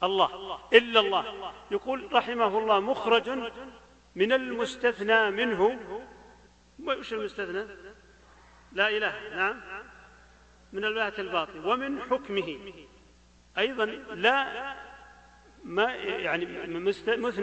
[0.03, 1.53] الله إلا الله.
[1.71, 3.31] يقول رحمه الله مخرج
[4.15, 5.79] من المستثنى منه.
[6.85, 7.67] وش المستثنى؟
[8.73, 9.37] لا إله.
[9.37, 9.61] نعم.
[10.73, 11.67] من الولاية الباطل.
[11.67, 12.59] ومن حكمه.
[13.59, 13.85] أيضا
[14.15, 14.75] لا
[15.65, 16.47] ما يعني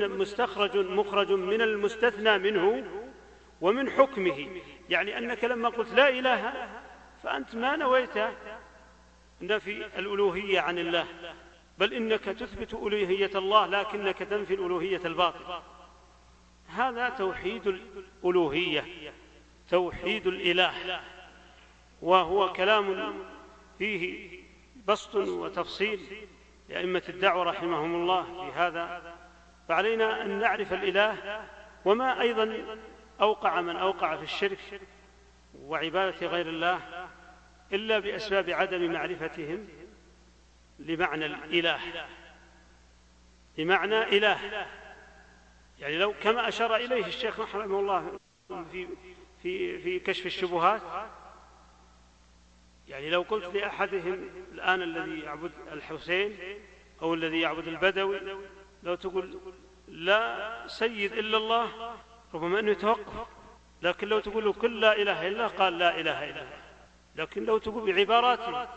[0.08, 2.84] مستخرج مخرج من المستثنى منه
[3.62, 4.62] ومن حكمه.
[4.90, 6.70] يعني أنك لما قلت لا إله
[7.24, 8.18] فأنت ما نويت
[9.42, 11.08] نفي الألوهية عن الله.
[11.78, 15.62] بل إنك تثبت ألوهية الله لكنك تنفي الألوهية الباطل
[16.68, 17.68] هذا توحيد
[18.24, 18.86] الألوهية
[19.70, 21.02] توحيد الإله
[22.02, 23.14] وهو كلام
[23.78, 24.30] فيه
[24.88, 26.00] بسط وتفصيل
[26.70, 29.16] لأئمة الدعوة رحمهم الله في هذا.
[29.68, 31.42] فعلينا أن نعرف الإله
[31.86, 32.78] وما أيضا
[33.22, 34.82] أوقع من أوقع في الشرك
[35.60, 36.80] وعبادة غير الله
[37.74, 39.68] إلا بأسباب عدم معرفتهم.
[40.80, 41.80] لمعنى الإله.
[43.58, 44.68] بمعنى إله.
[45.80, 48.88] يعني لو كما أشار إليه الشيخ رحمه الله في
[49.44, 50.82] في في كشف الشبهات
[52.88, 56.38] يعني لو قلت لأحدهم الآن الذي يعبد الحسين
[57.02, 58.20] أو الذي يعبد البدوي
[58.84, 59.40] لو تقول
[59.88, 61.96] لا سيد إلا الله
[62.34, 63.28] ربما أنه يتوقف.
[63.82, 66.48] لكن لو تقول له كل لا إله إلا قال لا إله إلا
[67.16, 68.70] لكن لو تقول بعبارات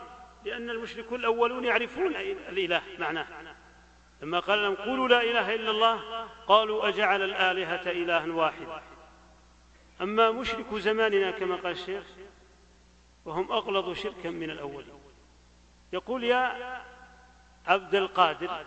[0.45, 2.15] لأن المشركون الأولون يعرفون
[2.49, 3.27] الإله معناه.
[4.21, 8.81] لما قال لهم قولوا لا إله إلا الله قالوا أجعل الآلهة إلها واحدا
[10.01, 12.03] أما مشرك زماننا كما قال الشيخ
[13.25, 14.99] وهم أغلظ شركا من الأولين.
[15.93, 16.81] يقول يا
[17.67, 18.65] عبد القادر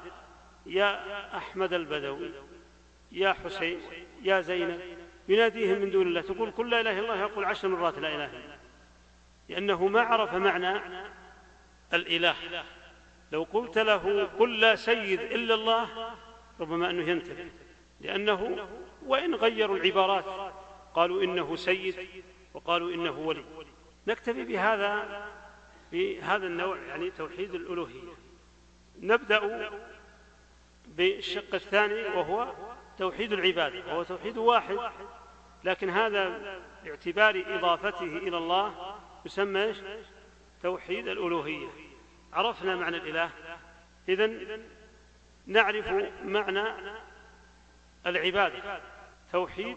[0.67, 2.31] يا أحمد البدوي
[3.13, 3.81] يا حسين
[4.23, 4.81] يا زينب
[5.29, 8.27] يناديهم من دون الله تقول كل لا إله إلا الله يقول عشر مرات لا إله
[8.27, 8.59] إلا الله.
[9.49, 10.81] لأنه ما عرف معنى
[11.97, 12.65] الإله.
[13.33, 16.15] لو قلت له قل لا سيد إلا الله
[16.61, 17.51] ربما أنه ينتبه
[18.01, 18.69] لأنه
[19.07, 20.55] وإن غيروا العبارات
[20.95, 22.09] قالوا إنه سيد
[22.55, 23.45] وقالوا إنه ولي.
[24.07, 25.25] نكتفي بهذا
[25.93, 28.13] بهذا النوع يعني توحيد الألوهية.
[29.01, 29.71] نبدأ
[30.87, 32.53] بالشق الثاني وهو
[32.99, 33.87] توحيد العبادة.
[33.87, 34.79] وهو توحيد واحد
[35.65, 39.75] لكن هذا باعتبار إضافته إلى الله يسمى
[40.63, 41.69] توحيد الألوهية.
[42.35, 43.31] عرفنا معنى الإله.
[44.09, 44.63] إذن
[45.47, 45.89] نعرف
[46.25, 46.65] معنى
[48.07, 48.81] العبادة.
[49.33, 49.77] توحيد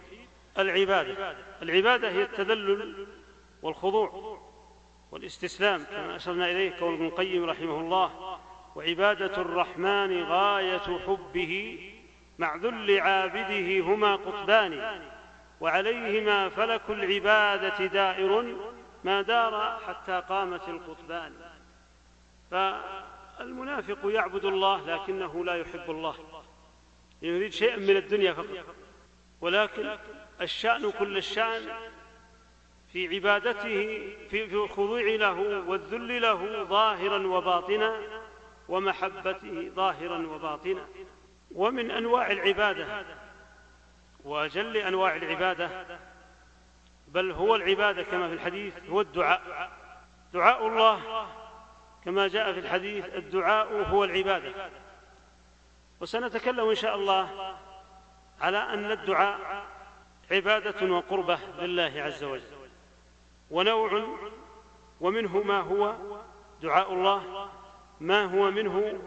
[0.58, 1.36] العبادة.
[1.62, 3.08] العبادة هي التذلل
[3.62, 4.40] والخضوع
[5.12, 8.40] والاستسلام كما أشرنا إليه قول ابن القيم رحمه الله
[8.76, 11.80] وعبادة الرحمن غاية حبه
[12.38, 15.02] مع ذل عابده هما قطبان
[15.62, 18.56] وعليهما فلك العبادة دائر
[19.04, 21.34] ما دار حتى قامت القطبان.
[22.52, 26.16] فالمنافق يعبد الله لكنه لا يحب الله.
[27.22, 28.66] يريد شيئا من الدنيا فقط.
[29.42, 29.98] ولكن
[30.42, 31.62] الشأن كل الشأن
[32.92, 38.02] في عبادته في الخضوع له والذل له ظاهرا وباطنا
[38.70, 40.88] ومحبته ظاهرا وباطنا.
[41.52, 43.06] ومن أنواع العبادة
[44.24, 45.86] وأجل أنواع العبادة
[47.08, 49.72] بل هو العبادة كما في الحديث هو الدعاء.
[50.34, 51.28] دعاء الله
[52.08, 54.70] كما جاء في الحديث الدعاء هو العبادة.
[56.00, 57.56] وسنتكلم إن شاء الله
[58.42, 59.66] على أن الدعاء
[60.32, 62.70] عبادة وقربة لله عز وجل.
[63.52, 64.18] ونوع
[65.02, 65.96] ومنه ما هو
[66.62, 67.50] دعاء الله
[68.00, 69.00] ما هو منه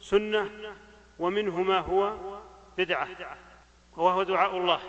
[0.00, 0.50] سنة
[1.18, 2.16] ومنه ما هو
[2.78, 3.08] بدعة
[3.96, 4.80] وهو دعاء الله.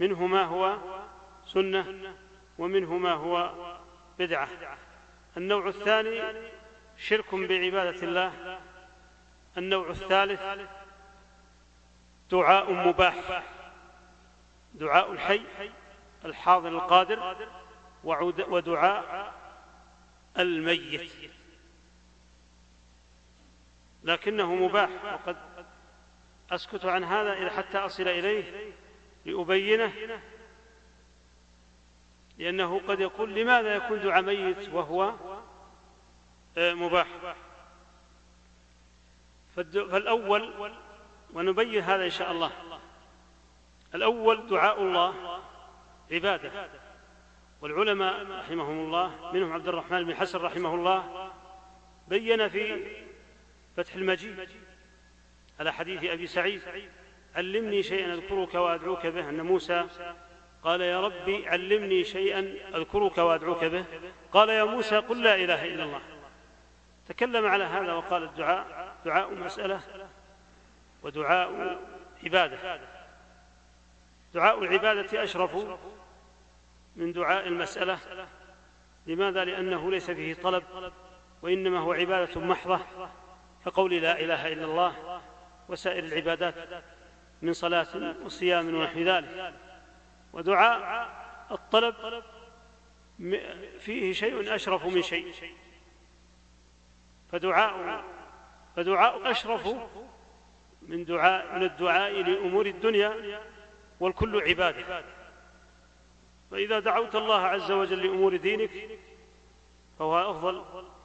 [0.00, 0.76] منه ما هو
[1.46, 2.14] سنة
[2.58, 3.52] ومنه ما هو
[4.18, 4.48] بدعة.
[5.38, 6.22] النوع الثاني
[6.96, 8.58] شرك بعبادة الله.
[9.58, 10.40] النوع الثالث
[12.30, 13.42] دعاء مباح
[14.74, 15.40] دعاء الحي
[16.24, 17.46] الحاضر القادر
[18.48, 19.34] ودعاء
[20.38, 21.12] الميت.
[24.04, 25.36] لكنه مباح وقد
[26.50, 28.72] أسكت عن هذا حتى أصل إليه
[29.24, 29.92] لأبينه
[32.38, 35.14] لأنه قد يقول لماذا يكون دعاء ميت وهو
[36.56, 37.06] آه، مباح.
[39.56, 40.72] فالأول
[41.32, 42.52] ونبين هذا إن شاء الله.
[43.94, 45.40] الأول دعاء الله
[46.12, 46.68] عبادة.
[47.62, 51.30] والعلماء رحمهم الله منهم عبد الرحمن بن حسن رحمه الله
[52.08, 52.86] بين في
[53.76, 54.48] فتح المجيد
[55.60, 56.62] على حديث أبي سعيد
[57.34, 59.86] علمني شيئا أذكرك وأدعوك به أن موسى
[60.62, 63.84] قال يا ربي علمني شيئا أذكرك وأدعوك به.
[64.32, 66.00] قال يا موسى قل لا إله إلا الله.
[67.08, 69.80] تكلم على هذا وقال الدعاء دعاء مسألة
[71.02, 71.78] ودعاء
[72.24, 72.80] عبادة.
[74.34, 75.56] دعاء العبادة أشرف
[76.96, 77.98] من دعاء المسألة.
[79.06, 80.64] لماذا؟ لأنه ليس فيه طلب
[81.42, 82.80] وإنما هو عبادة محضة
[83.64, 85.20] كقول لا إله إلا الله
[85.68, 86.54] وسائر العبادات
[87.42, 89.54] من صلاة وصيام ونحو ذلك.
[90.32, 91.10] ودعاء
[91.50, 92.22] الطلب
[93.78, 95.54] فيه شيء أشرف من شيء.
[97.32, 98.04] فدعاء
[98.76, 99.68] فدعاء أشرف
[100.82, 103.40] من دعاء من الدعاء لأمور الدنيا
[104.00, 105.04] والكل عبادة.
[106.50, 108.70] فإذا دعوت الله عز وجل لأمور دينك
[109.98, 110.64] فهو أفضل.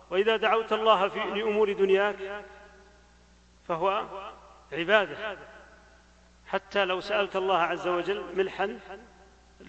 [0.09, 2.45] وإذا دعوت الله في لأمور دنياك
[3.67, 4.05] فهو
[4.71, 5.37] عبادة.
[6.47, 8.79] حتى لو سألت الله عز وجل ملحا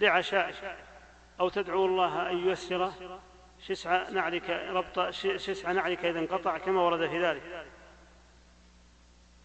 [0.01, 0.55] لعشائك
[1.39, 2.91] أو تدعو الله أن ييسر
[3.59, 7.65] شسع نعلك ربط شسع نعلك إذا انقطع كما ورد في ذلك.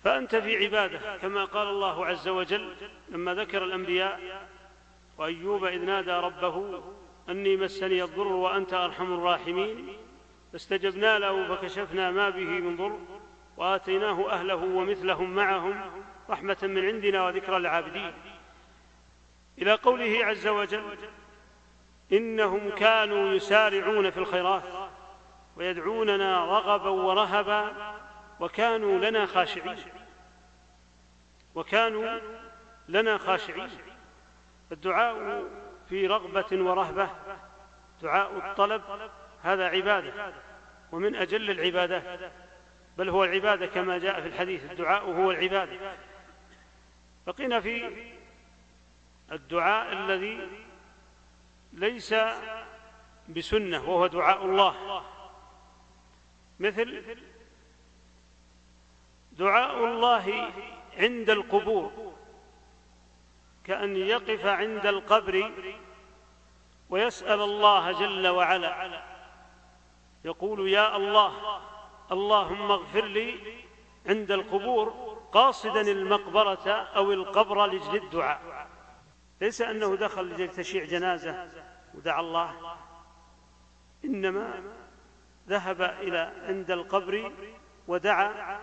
[0.05, 2.77] فأنت في عبادة كما قال الله عز وجل
[3.09, 4.49] لما ذكر الأنبياء
[5.19, 6.83] وأيوب إذ نادى ربه
[7.29, 9.97] أني مسني الضر وأنت أرحم الراحمين.
[10.53, 12.99] فاستجبنا له فكشفنا ما به من ضر
[13.57, 15.81] وآتيناه أهله ومثلهم معهم
[16.31, 18.13] رحمة من عندنا وذكرى للعابدين.
[19.63, 20.99] إلى قوله عز وجل
[22.13, 24.63] إنهم كانوا يسارعون في الخيرات
[25.57, 27.73] ويدعوننا رغبا ورهبا
[28.41, 29.79] وكانوا لنا خاشعين.
[31.55, 32.21] وكانوا
[32.89, 33.71] لنا خاشعين.
[34.73, 35.45] الدعاء
[35.89, 37.11] في رغبة ورهبة
[38.03, 38.83] دعاء الطلب
[39.43, 40.33] هذا عبادة
[40.93, 42.33] ومن أجل العبادات
[42.99, 45.97] بل هو العبادة كما جاء في الحديث الدعاء هو العبادة.
[47.27, 47.93] بقينا في
[49.33, 50.49] الدعاء الذي
[51.73, 52.15] ليس
[53.29, 55.03] بسنة وهو دعاء الله.
[56.61, 57.17] مثل
[59.33, 60.53] دعاء الله
[60.99, 62.13] عند القبور
[63.65, 65.53] كأن يقف عند القبر
[66.91, 69.03] ويسأل الله جل وعلا.
[70.25, 71.61] يقول يا الله
[72.13, 73.61] اللهم اغفر لي
[74.07, 78.50] عند القبور قاصدا المقبرة أو القبر لجل الدعاء.
[79.41, 81.49] ليس أنه دخل لجل تشيع جنازة
[81.95, 82.77] ودعا الله
[84.05, 84.63] إنما
[85.49, 87.33] ذهب إلى عند القبر
[87.89, 88.61] ودعا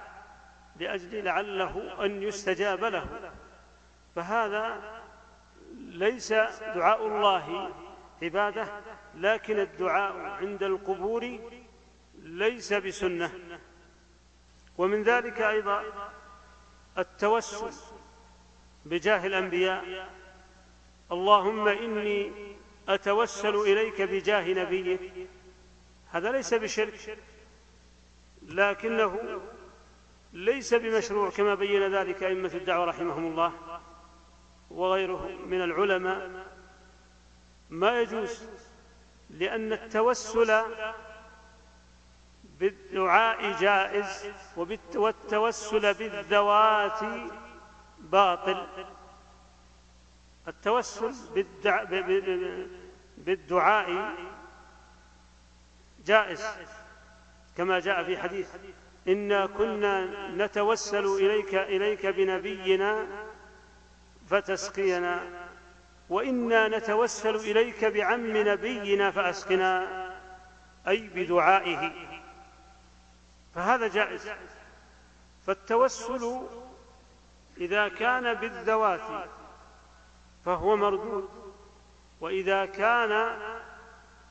[0.75, 3.31] لأجل لعله أن يستجاب له.
[4.15, 4.81] فهذا
[5.77, 6.33] ليس
[6.75, 7.73] دعاء الله
[8.23, 8.67] عبادة
[9.15, 11.39] لكن الدعاء عند القبور
[12.15, 13.31] ليس بسنة.
[14.77, 15.83] ومن ذلك أيضا
[16.97, 17.71] التوسل
[18.85, 20.09] بجاه الأنبياء
[21.11, 22.31] اللهم إني
[22.89, 25.27] أتوسل إليك بجاه نبيك
[26.11, 27.17] هذا ليس بشرك
[28.41, 29.41] لكنه
[30.33, 33.79] ليس بمشروع كما بين ذلك أئمة الدعوة رحمهم الله
[34.69, 36.45] وغيره من العلماء.
[37.69, 38.43] ما يجوز
[39.29, 40.63] لأن التوسل
[42.59, 44.31] بالدعاء جائز
[44.95, 46.99] والتوسل بالذوات
[47.99, 48.67] باطل.
[50.47, 51.13] التوسل
[53.17, 54.15] بالدعاء
[56.05, 56.45] جائز
[57.57, 58.49] كما جاء في حديث
[59.07, 60.05] إنا كنا
[60.45, 63.07] نتوسل إليك إليك بنبينا
[64.29, 65.47] فتسقينا
[66.09, 70.07] وإنا نتوسل إليك بعم نبينا فأسقنا
[70.87, 71.91] أي بدعائه.
[73.55, 74.29] فهذا جائز.
[75.47, 76.41] فالتوسل
[77.57, 79.29] إذا كان بالذوات
[80.47, 81.29] فهو مردود.
[82.21, 83.39] وإذا كان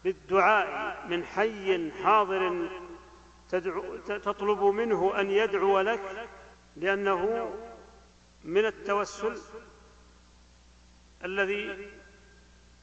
[0.04, 2.68] بالدعاء من حي حاضر
[3.48, 6.28] تدعو تطلب منه أن يدعو لك
[6.76, 7.50] لأنه
[8.44, 9.40] من التوسل
[11.24, 11.90] الذي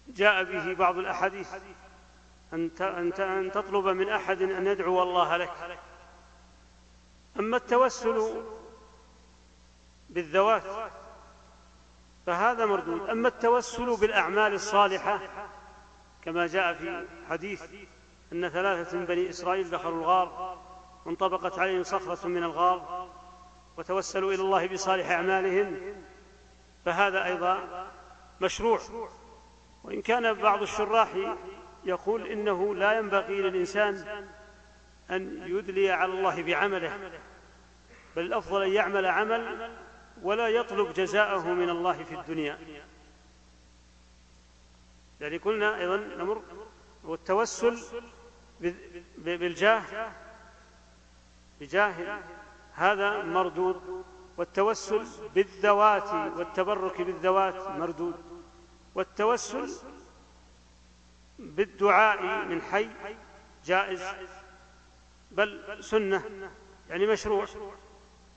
[0.08, 1.50] جاء به بعض الأحاديث.
[2.54, 5.80] أن تطلب من أحد أن يدعو الله لك.
[7.40, 8.44] أما التوسل
[10.10, 10.94] بالذوات
[12.26, 13.10] فهذا مردود.
[13.10, 15.20] أما التوسل بالأعمال الصالحة
[16.22, 17.64] كما جاء في حديث
[18.34, 20.58] أن ثلاثة من بني إسرائيل دخلوا الغار
[21.06, 23.10] وانطبقت عليهم صخرة من الغار
[23.78, 25.96] وتوسلوا إلى الله بصالح أعمالهم
[26.86, 27.88] فهذا أيضا
[28.42, 28.80] مشروع.
[29.84, 31.10] وإن كان بعض الشراح
[31.86, 34.26] يقول إنه لا ينبغي للإنسان
[35.12, 37.12] أن يدلي على الله بعمله
[38.16, 39.72] بل الأفضل أن يعمل عمل
[40.22, 42.58] ولا يطلب جزاءه من الله في الدنيا.
[45.22, 46.42] يعني قلنا أيضا نمر
[47.04, 47.80] والتوسل
[49.18, 50.12] بالجاه
[51.62, 52.20] بجاه
[52.74, 54.04] هذا مردود
[54.38, 55.06] والتوسل
[55.36, 58.16] بالذوات والتبرك بالذوات مردود
[58.96, 59.70] والتوسل
[61.40, 62.90] بالدعاء من حي
[63.66, 64.04] جائز
[65.32, 66.50] بل سنة
[66.90, 67.48] يعني مشروع.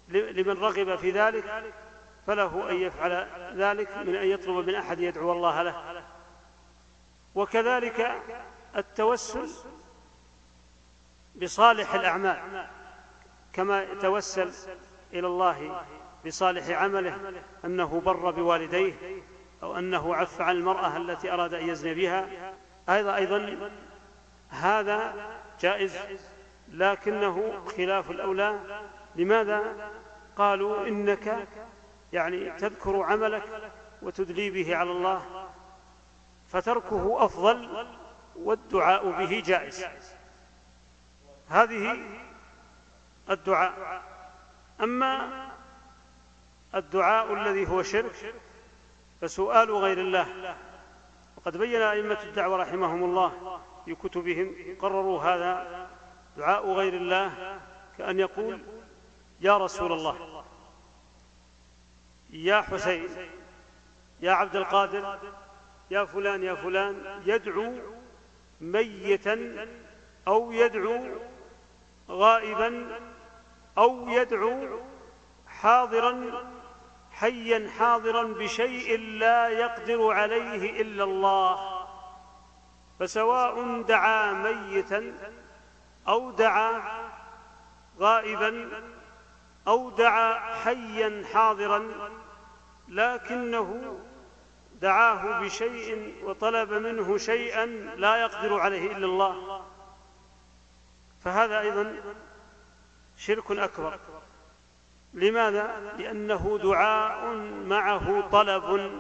[0.09, 1.72] لمن رغب في ذلك
[2.26, 6.02] فله أن يفعل ذلك من أن يطلب من أحد يدعو الله له.
[7.34, 8.22] وكذلك
[8.76, 9.48] التوسل
[11.42, 12.66] بصالح الأعمال
[13.52, 14.52] كما يتوسل
[15.12, 15.84] إلى الله
[16.26, 17.32] بصالح عمله
[17.64, 19.22] أنه بر بوالديه
[19.62, 22.28] أو أنه عف عن المرأة التي أراد أن يزني بها.
[22.88, 23.70] أيضا أيضا
[24.48, 25.14] هذا
[25.61, 25.98] جائز
[26.68, 28.61] لكنه خلاف الأولى
[29.17, 29.91] لماذا
[30.37, 31.49] قالوا إنك
[32.12, 35.49] يعني تذكر عملك وتدلي به على الله
[36.49, 37.87] فتركه أفضل
[38.37, 39.87] والدعاء به جائز.
[41.49, 41.99] هذه
[43.31, 44.03] الدعاء.
[44.81, 45.47] أما
[46.75, 48.35] الدعاء الذي هو شرك
[49.21, 50.57] فسؤال غير الله.
[51.37, 55.87] وقد بين أئمة الدعوة رحمهم الله في كتبهم قرروا هذا
[56.37, 57.61] دعاء غير الله
[57.99, 58.61] كأن يقول
[59.47, 60.44] يا رسول الله
[62.30, 63.09] يا حسين
[64.20, 65.18] يا عبد القادر
[65.90, 67.72] يا فلان يا فلان يدعو
[68.61, 69.66] ميتا
[70.28, 71.01] أو يدعو
[72.11, 73.01] غائبا
[73.78, 74.80] أو يدعو
[75.47, 76.14] حاضرا
[77.12, 81.86] حيا حاضرا بشيء لا يقدر عليه إلا الله
[83.01, 85.14] فسواء دعا ميتا
[86.09, 86.82] أو دعا
[88.01, 88.70] غائبا
[89.69, 91.89] أو دعا حيا حاضرا
[92.89, 93.99] لكنه
[94.81, 99.64] دعاه بشيء وطلب منه شيئا لا يقدر عليه إلا الله.
[101.21, 101.97] فهذا أيضا
[103.17, 103.99] شرك أكبر.
[105.14, 107.35] لماذا؟ لأنه دعاء
[107.67, 108.91] معه طلب.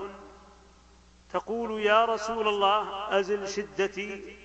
[1.30, 4.36] تقول يا رسول الله أزل شدتي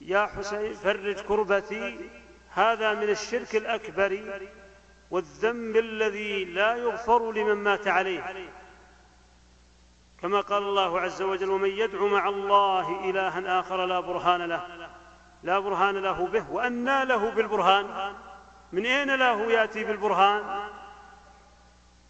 [0.00, 2.10] يا حسين فرج كربتي
[2.50, 4.40] هذا من الشرك الأكبر.
[5.10, 8.52] والذنب الذي لا يغفر لمن مات عليه.
[10.22, 14.88] كما قال الله عز وجل ومن يدعو مع الله إلها آخر لا برهان له.
[15.42, 16.50] لا برهان له به.
[16.50, 18.14] وأنى له بالبرهان.
[18.72, 20.68] من أين له يأتي بالبرهان؟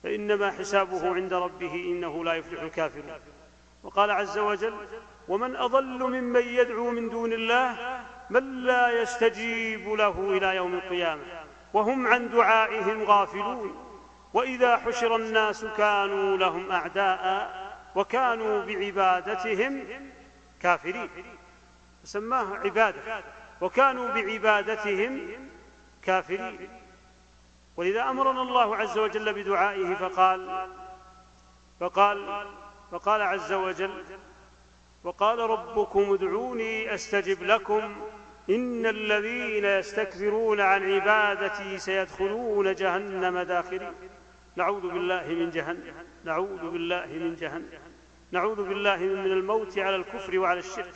[0.02, 3.12] فإنما حسابه عند ربه إنه لا يفلح الكافرون.
[3.82, 4.74] وقال عز وجل
[5.28, 11.22] ومن أضل ممن يدعو من دون الله من لا يستجيب له إلى يوم القيامة.
[11.72, 13.84] وهم عن دعائهم غافلون.
[14.34, 17.52] وإذا حشر الناس كانوا لهم أعداء
[17.94, 19.84] وكانوا بعبادتهم
[20.60, 21.10] كافرين.
[22.04, 23.22] سماه عبادة.
[23.60, 25.20] وكانوا بعبادتهم
[26.02, 26.68] كافرين.
[27.76, 30.68] ولذا أمرنا الله عز وجل بدعائه فقال
[31.80, 32.46] فقال
[32.92, 34.04] فقال عز وجل
[35.04, 37.96] وقال ربكم ادعوني أستجب لكم
[38.50, 43.92] إن الذين يستكبرون عن عبادتي سيدخلون جهنم داخرين.
[44.56, 45.94] نعوذ بالله من جهنم.
[46.24, 47.80] نعوذ بالله من جهنم.
[48.32, 50.94] نعوذ بالله من الموت على الكفر وعلى الشرك.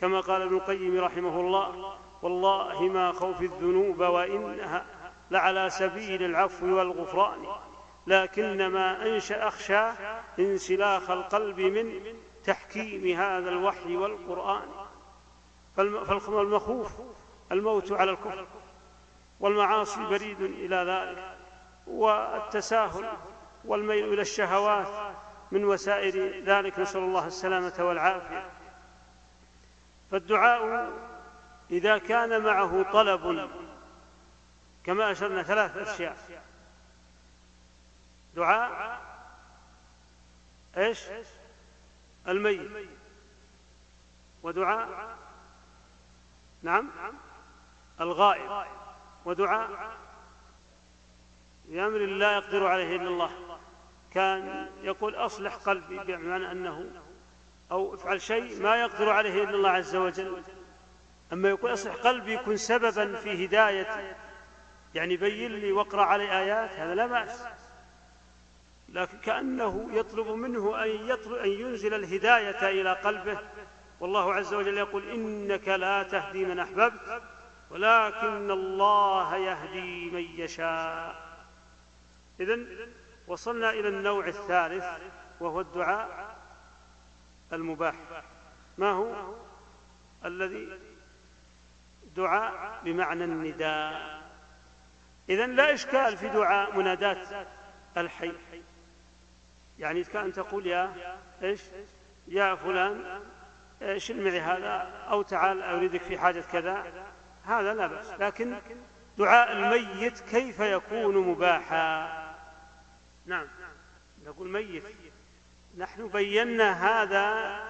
[0.00, 4.86] كما قال ابن القيم رحمه الله والله ما خوف الذنوب وإنها
[5.30, 7.46] لعلى سبيل العفو والغفران.
[8.06, 9.84] لكنما أنشأ أخشى
[10.38, 12.00] انسلاخ القلب من
[12.44, 14.81] تحكيم هذا الوحي والقرآن.
[15.76, 17.00] فالمخوف
[17.52, 18.46] الموت على الكفر
[19.40, 21.38] والمعاصي بريد إلى ذلك
[21.86, 23.12] والتساهل
[23.64, 25.14] والميل إلى الشهوات
[25.52, 28.50] من وسائر ذلك نسأل الله السلامة والعافية.
[30.10, 30.92] فالدعاء
[31.70, 33.50] إذا كان معه طلب
[34.84, 36.16] كما أشرنا ثلاث أشياء.
[38.36, 39.00] دعاء
[40.76, 41.00] إيش؟
[42.28, 42.88] الميت
[44.42, 45.16] ودعاء
[46.62, 46.90] نعم.
[48.00, 48.66] الغائب
[49.24, 49.96] ودعاء.
[51.68, 53.58] بأمر لا يقدر عليه إلا الله.
[54.10, 56.90] كان يقول أصلح قلبي بمعنى أنه
[57.70, 60.42] أو افعل شيء ما يقدر عليه إلا الله عز وجل.
[61.32, 64.16] أما يقول أصلح قلبي يكون سببا في هداية.
[64.94, 67.44] يعني بين لي واقرأ علي آيات هذا لا بأس.
[68.88, 73.38] لكن كأنه يطلب منه أن, يطلب أن ينزل الهداية إلى قلبه.
[74.02, 77.22] والله عز وجل يقول إنك لا تهدي من أحببت
[77.70, 81.36] ولكن الله يهدي من يشاء.
[82.40, 82.88] إذن
[83.26, 84.84] وصلنا إلى النوع الثالث
[85.40, 86.36] وهو الدعاء
[87.52, 87.94] المباح.
[88.78, 89.34] ما هو؟
[90.24, 90.78] الذي
[92.16, 94.22] دعاء بمعنى النداء.
[95.28, 97.46] إذن لا إشكال في دعاء منادات
[97.96, 98.32] الحي.
[99.78, 101.60] يعني كأن تقول يا إيش؟
[102.28, 103.20] يا فلان.
[103.96, 106.84] شل معي هذا؟ أو تعال أريدك في حاجة كذا.
[107.44, 108.10] هذا لا بأس.
[108.10, 108.58] لكن
[109.18, 112.22] دعاء الميت كيف يكون مباحا؟
[113.26, 113.46] نعم.
[114.26, 114.84] نقول ميت.
[115.78, 117.60] نحن بينا هذا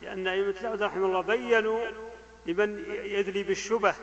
[0.00, 1.86] لأن أئمة العبد رحمه الله بينوا
[2.46, 3.94] لمن يدلي بالشبه.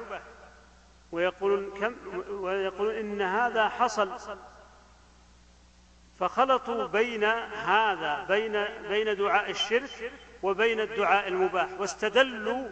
[1.11, 1.95] ويقولون كم
[2.29, 4.37] ويقولون إن هذا حصل.
[6.19, 10.11] فخلطوا بين هذا بين بين دعاء الشرك
[10.43, 12.69] وبين الدعاء المباح واستدلوا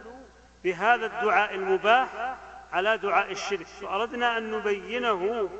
[0.64, 2.38] بهذا الدعاء المباح
[2.72, 3.66] على دعاء الشرك.
[3.66, 5.50] فأردنا أن نبينه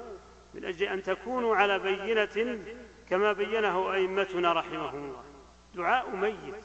[0.54, 2.59] من أجل أن تكونوا على بينة
[3.11, 5.24] كما بينه أئمتنا رحمهم الله.
[5.74, 6.64] دعاء ميت.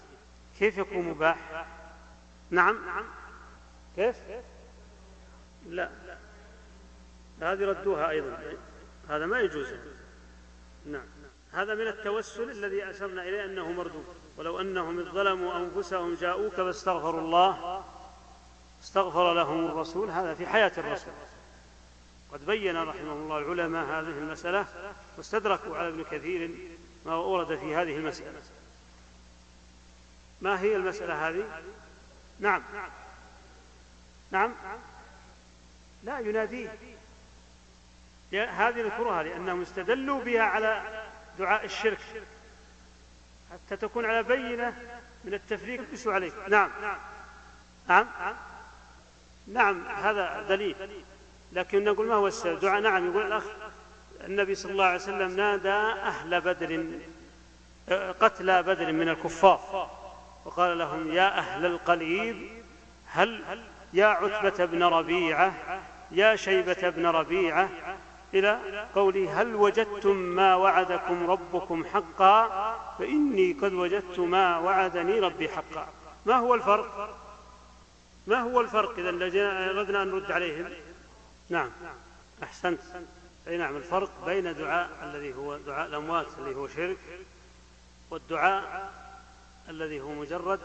[0.59, 1.65] كيف يكون مباح؟
[2.49, 2.79] نعم.
[3.95, 4.15] كيف؟
[5.67, 5.89] لا
[7.41, 8.37] هذه ردوها أيضا.
[9.09, 9.73] هذا ما يجوز.
[10.85, 11.05] نعم.
[11.51, 14.05] هذا من التوسل الذي أشرنا إليه أنه مردود.
[14.37, 17.83] ولو أنهم ظلموا أنفسهم جاءوك فاستغفروا الله
[18.83, 21.13] استغفر لهم الرسول هذا في حياة الرسول.
[22.33, 24.65] قد بين رحمه الله العلماء هذه المسألة
[25.17, 26.51] واستدركوا على ابن كثير
[27.05, 28.41] ما ورد في هذه المسألة.
[30.41, 31.61] ما هي المسألة هذه؟
[32.39, 32.63] نعم.
[34.31, 34.53] نعم.
[36.03, 36.75] لا يناديه.
[38.33, 41.03] هذه نذكرها لأنهم استدلوا بها على
[41.39, 41.99] دعاء الشرك.
[43.53, 44.73] حتى تكون على بينة
[45.23, 46.33] من التفريق يسوى عليك.
[46.49, 46.69] نعم.
[47.87, 48.07] نعم.
[49.47, 50.75] نعم هذا دليل.
[51.51, 52.81] لكن نقول ما هو السبب؟ دعاء.
[52.81, 53.43] نعم يقول الأخ
[54.23, 56.85] النبي صلى الله عليه وسلم نادى أهل بدر
[58.19, 59.89] قتلى بدر من الكفار
[60.45, 62.63] وقال لهم يا أهل القليب
[63.07, 63.43] هل
[63.93, 65.53] يا عتبة بن ربيعة
[66.11, 67.69] يا شيبة بن ربيعة
[68.33, 72.47] إلى قوله هل وجدتم ما وعدكم ربكم حقا؟
[72.99, 75.87] فإني قد وجدت ما وعدني ربي حقا.
[76.25, 77.19] ما هو الفرق؟
[78.27, 80.69] ما هو الفرق إذا أردنا أن نرد عليهم؟
[81.49, 81.69] نعم.
[82.43, 82.79] أحسنت.
[83.47, 86.97] أي نعم الفرق بين دعاء الذي هو دعاء الأموات الذي هو شرك
[88.09, 88.93] والدعاء
[89.69, 90.59] الذي هو مجرد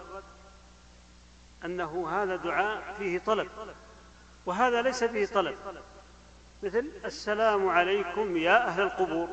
[1.65, 3.49] أنه هذا دعاء فيه طلب
[4.47, 5.57] وهذا ليس فيه طلب.
[6.63, 9.29] مثل السلام عليكم يا أهل القبور.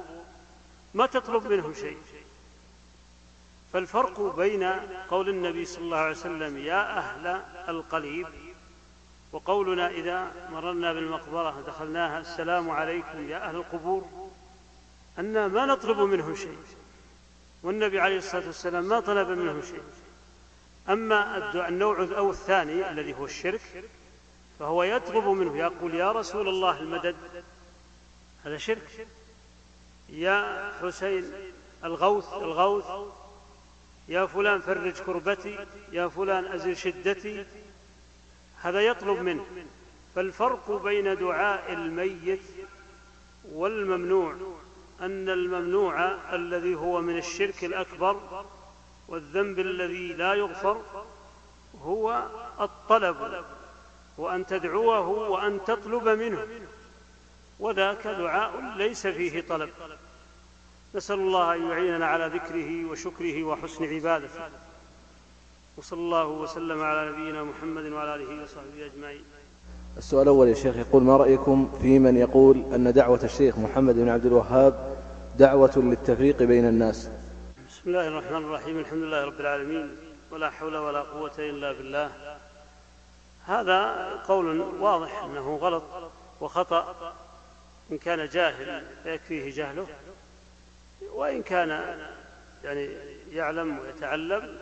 [0.93, 1.97] ما تطلب منهم شيء.
[3.73, 4.63] فالفرق بين
[5.09, 8.27] قول النبي صلى الله عليه وسلم يا أهل القليب
[9.31, 14.05] وقولنا إذا مررنا بالمقبرة دخلناها السلام عليكم يا أهل القبور
[15.19, 16.57] أن ما نطلب منهم شيء.
[17.63, 19.83] والنبي عليه الصلاة والسلام ما طلب منهم شيء.
[20.89, 23.83] أما النوع أو الثاني الذي هو الشرك
[24.59, 27.15] فهو يطلب منه يقول يا رسول الله المدد
[28.43, 29.07] هذا شرك.
[30.09, 31.33] يا حسين
[31.83, 32.85] الغوث الغوث.
[34.07, 37.45] يا فلان فرج كربتي يا فلان أزل شدتي.
[38.61, 39.45] هذا يطلب منه.
[40.15, 42.41] فالفرق بين دعاء الميت
[43.51, 44.35] والممنوع
[45.01, 48.45] أن الممنوع الذي هو من الشرك الأكبر
[49.07, 50.81] والذنب الذي لا يغفر
[51.81, 52.27] هو
[52.59, 53.45] الطلب.
[54.17, 56.39] وأن تدعوه وأن تطلب منه.
[57.59, 59.69] وذاك دعاء ليس فيه طلب.
[60.95, 64.49] نسأل الله أن يعيننا على ذكره وشكره وحسن عبادته.
[65.77, 69.23] وصلى الله وسلم على نبينا محمد وعلى آله وصحبه أجمعين.
[69.97, 74.09] السؤال الأول يا شيخ يقول ما رأيكم في من يقول أن دعوة الشيخ محمد بن
[74.09, 74.97] عبد الوهاب
[75.37, 77.09] دعوة للتفريق بين الناس؟
[77.69, 79.95] بسم الله الرحمن الرحيم الحمد لله رب العالمين
[80.31, 82.34] ولا حول ولا قوة إلا بالله.
[83.47, 85.83] هذا قول واضح أنه غلط
[86.41, 87.15] وخطأ
[87.91, 89.87] إن كان جاهل فيكفيه جهله
[91.01, 91.69] وإن كان
[92.63, 92.89] يعني
[93.31, 94.59] يعلم ويتعلم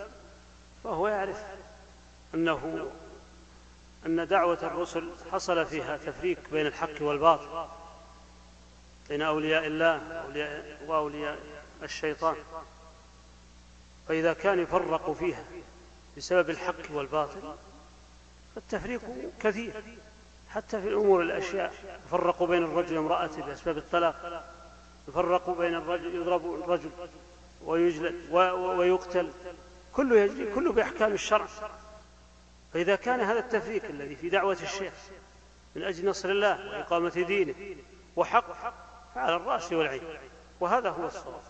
[0.84, 1.44] فهو يعرف
[2.34, 2.90] أنه
[4.06, 7.68] أن دعوة الرسل حصل فيها تفريق بين الحق والباطل
[9.10, 10.02] بين أولياء الله
[10.88, 11.40] وأولياء
[11.84, 12.36] الشيطان.
[14.08, 15.46] فإذا كان يفرق فيها
[16.18, 17.56] بسبب الحق والباطل
[18.56, 19.02] فالتفريق
[19.40, 19.84] كثير.
[20.50, 21.74] حتى في الأمور الأشياء.
[22.06, 24.46] يفرق بين الرجل وامرأته بأسباب الطلاق.
[25.08, 26.90] يفرق بين الرجل يضرب الرجل
[27.66, 29.32] ويجلد ويقتل.
[29.94, 31.48] كله يجري كله بأحكام الشرع.
[32.74, 34.94] فإذا كان هذا التفريق الذي في دعوة الشيخ
[35.76, 37.56] من أجل نصر الله وإقامة دينه
[38.16, 38.46] وحق
[39.16, 40.02] فعلى الرأس والعين.
[40.60, 41.42] وهذا هو الصواب.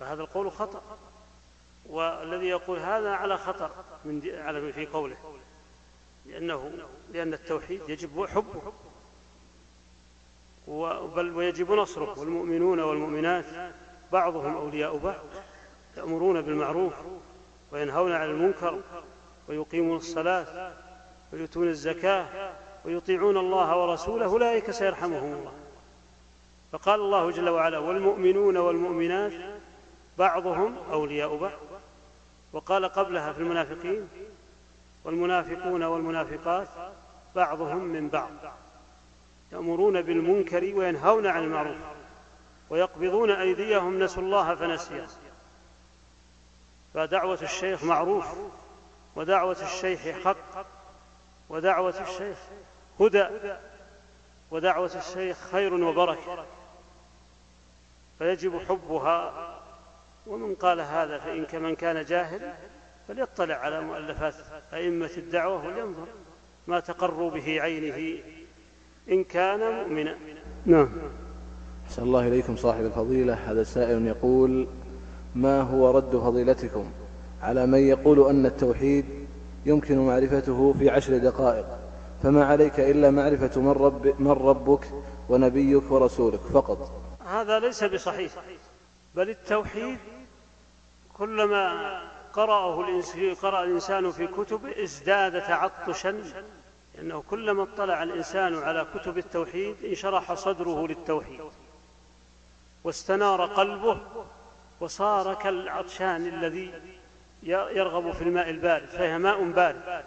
[0.00, 0.82] فهذا القول خطأ.
[1.86, 3.70] والذي يقول هذا على خطر
[4.04, 5.16] من على في قوله.
[6.26, 6.72] لأنه
[7.12, 8.72] لأن التوحيد يجب حبه
[11.16, 12.18] بل ويجب نصره.
[12.18, 13.44] والمؤمنون والمؤمنات
[14.12, 15.24] بعضهم أولياء بعض
[15.96, 16.94] يأمرون بالمعروف
[17.72, 18.80] وينهون عن المنكر
[19.48, 20.72] ويقيمون الصلاة
[21.32, 22.52] ويؤتون الزكاة
[22.84, 25.52] ويطيعون الله ورسوله أولئك سيرحمهم الله.
[26.72, 29.32] فقال الله جل وعلا والمؤمنون والمؤمنات
[30.18, 31.58] بعضهم أولياء بعض.
[32.52, 34.08] وقال قبلها في المنافقين
[35.04, 36.68] والمنافقون والمنافقات
[37.34, 38.30] بعضهم من بعض.
[39.52, 41.76] يأمرون بالمنكر وينهون عن المعروف
[42.70, 45.06] ويقبضون أيديهم نسوا الله فنسيا
[46.94, 48.26] فدعوة الشيخ معروف
[49.16, 50.66] ودعوة الشيخ حق
[51.48, 52.38] ودعوة الشيخ
[53.00, 53.26] هدى
[54.50, 56.44] ودعوة الشيخ خير وبركة.
[58.18, 59.32] فيجب حبها
[60.26, 62.54] ومن قال هذا فإن كمن كان جاهل
[63.08, 64.34] فليطلع على مؤلفات
[64.72, 66.06] أئمة الدعوة ولينظر
[66.66, 68.22] ما تقر به عينه
[69.10, 70.16] إن كان مؤمنا.
[70.66, 70.88] نعم.
[71.86, 73.34] أحسن الله إليكم صاحب الفضيلة.
[73.34, 74.66] هذا سائل يقول
[75.34, 76.92] ما هو رد فضيلتكم
[77.42, 79.04] على من يقول أن التوحيد
[79.66, 81.66] يمكن معرفته في عشر دقائق؟
[82.22, 84.90] فما عليك إلا معرفة من, رب من ربك
[85.28, 86.92] ونبيك ورسولك فقط.
[87.26, 88.32] هذا ليس بصحيح
[89.14, 89.98] بل التوحيد
[91.18, 92.00] كلما
[92.32, 93.02] قرأه
[93.42, 96.22] قرأ الإنسان في كتبه ازداد تعطشا.
[96.94, 101.40] لأنه كلما اطلع الإنسان على كتب التوحيد انشرح صدره للتوحيد.
[102.84, 104.00] واستنار قلبه
[104.80, 106.74] وصار كالعطشان الذي
[107.42, 110.04] يرغب في الماء البارد فهي ماء بارد.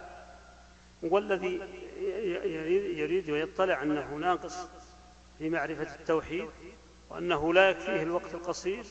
[1.03, 1.61] والذي
[2.97, 4.67] يريد ويطلع أنه ناقص
[5.37, 6.49] في معرفة التوحيد
[7.09, 8.85] وأنه لا يكفيه الوقت القصير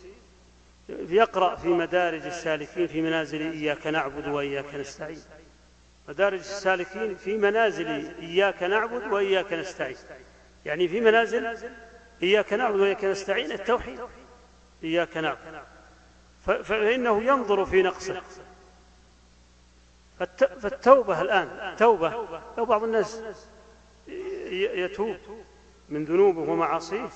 [0.88, 5.22] يقرأ في مدارج السالكين في منازل إياك نعبد وإياك نستعين.
[6.08, 7.86] مدارج السالكين في منازل
[8.18, 9.96] إياك نعبد وإياك نستعين.
[10.64, 11.58] يعني في منازل
[12.22, 14.00] إياك نعبد وإياك نستعين التوحيد.
[14.84, 15.62] إياك نعبد.
[16.44, 18.22] فإنه ينظر في نقصه.
[20.38, 22.28] فالتوبة الآن توبة
[22.58, 23.22] لو بعض الناس
[24.52, 25.16] يتوب
[25.88, 27.08] من ذنوبه ومعاصيه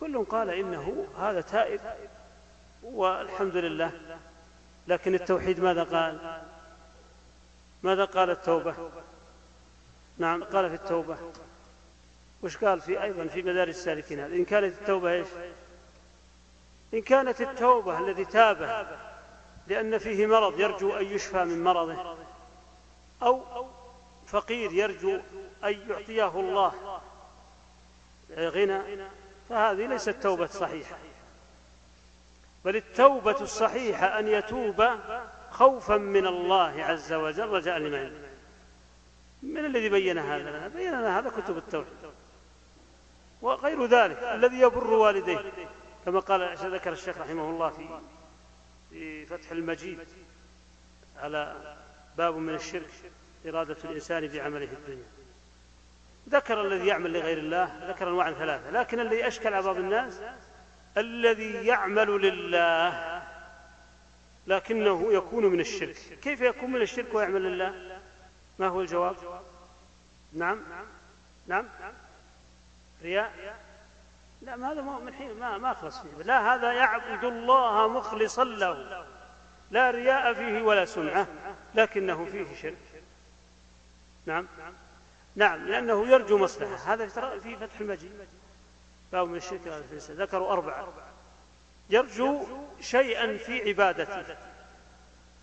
[0.00, 1.80] كل قال إنه هذا تائب.
[2.82, 3.92] والحمد لله.
[4.88, 6.42] لكن التوحيد ماذا قال؟
[7.82, 8.74] ماذا قال التوبة؟
[10.18, 11.16] نعم قال في التوبة.
[12.42, 15.28] وش قال في أيضا في مدارس السالكين هذا إن كانت التوبة إيش؟
[16.94, 18.86] إن كانت التوبة الذي تاب
[19.66, 22.16] لأن فيه مرض يرجو أن يشفى من مرضه
[23.22, 23.66] أو
[24.26, 25.20] فقير يرجو
[25.64, 27.00] أن يعطيه الله.
[28.30, 28.80] غنى
[29.48, 30.96] فهذه ليست توبة صحيحة.
[32.64, 34.88] بل التوبة الصحيحة أن يتوب
[35.50, 38.12] خوفا من الله عز وجل رجاء لما
[39.42, 42.12] من الذي بين هذا؟ بين لنا هذا كتب التوحيد.
[43.42, 45.52] وغير ذلك الذي يبر والديه.
[46.04, 47.88] كما قال ذكر الشيخ رحمه الله في
[48.90, 49.98] في فتح المجيد
[51.16, 51.74] على
[52.18, 52.90] باب من الشرك
[53.46, 55.06] إرادة الإنسان بعمله في الدنيا.
[56.28, 60.20] ذكر الذي يعمل لغير الله ذكر أنواعا ثلاثة لكن الذي أشكل على بعض الناس
[60.96, 63.22] الذي يعمل لله
[64.46, 65.96] لكنه يكون من الشرك.
[66.22, 68.00] كيف يكون من الشرك ويعمل لله؟
[68.58, 69.16] ما هو الجواب؟
[70.32, 70.60] نعم.
[71.46, 71.68] نعم.
[73.02, 73.56] رياء؟
[74.42, 76.22] لا ما هذا من حين ما ما أخلص فيه.
[76.22, 79.06] لا هذا يعبد الله مخلصا له.
[79.70, 81.26] لا رياء فيه ولا سمعه
[81.74, 83.02] لكنه فيه شرك.
[84.26, 84.46] نعم.
[85.36, 86.92] نعم لأنه يرجو مصلحة.
[86.92, 87.06] هذا
[87.38, 88.12] في فتح المجيد.
[89.12, 90.88] باب من الشرك ذكروا أربعة.
[91.90, 92.46] يرجو
[92.80, 94.36] شيئا في عبادته.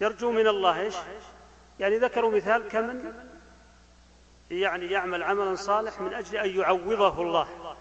[0.02, 0.96] يرجو من الله إيش؟
[1.80, 3.14] يعني ذكروا مثال كمن؟
[4.52, 7.76] يعني يعمل عملا صالح من أجل أن يعوضه الله.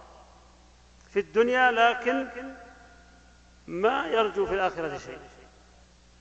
[1.10, 2.28] في الدنيا لكن
[3.66, 5.18] ما يرجو في الآخرة شيء.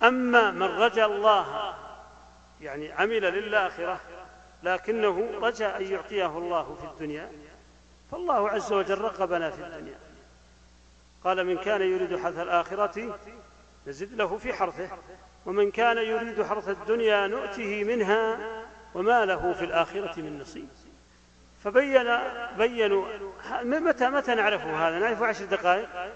[0.03, 1.75] أما من رجا الله
[2.61, 3.99] يعني عمل للآخرة
[4.63, 7.31] لكنه رجا أن يعطيه الله في الدنيا
[8.11, 9.97] فالله عز وجل رقبنا في الدنيا.
[11.23, 13.19] قال من كان يريد حرث الآخرة
[13.87, 14.89] نزد له في حرثه
[15.45, 18.37] ومن كان يريد حرث الدنيا نؤته منها
[18.95, 20.67] وما له في الآخرة من نصيب.
[21.63, 22.17] فبين
[22.57, 23.07] بينوا
[23.63, 26.13] متى متى نعرفه هذا؟ نعرفه عشر دقائق؟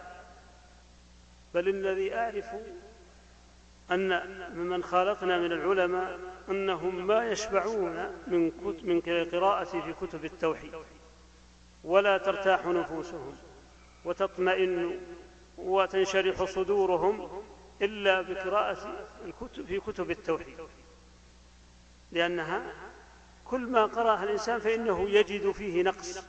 [1.53, 2.45] بل الذي أعرف
[3.91, 4.21] أن
[4.55, 6.19] ممن خالطنا من العلماء
[6.49, 8.51] أنهم ما يشبعون من
[8.83, 10.73] من قراءة في كتب التوحيد.
[11.83, 13.37] ولا ترتاح نفوسهم
[14.05, 14.99] وتطمئن
[15.57, 17.43] وتنشرح صدورهم
[17.81, 20.57] إلا بقراءة الكتب في كتب التوحيد.
[22.11, 22.73] لأنها
[23.45, 26.23] كل ما قرأها الإنسان فإنه يجد فيه نقص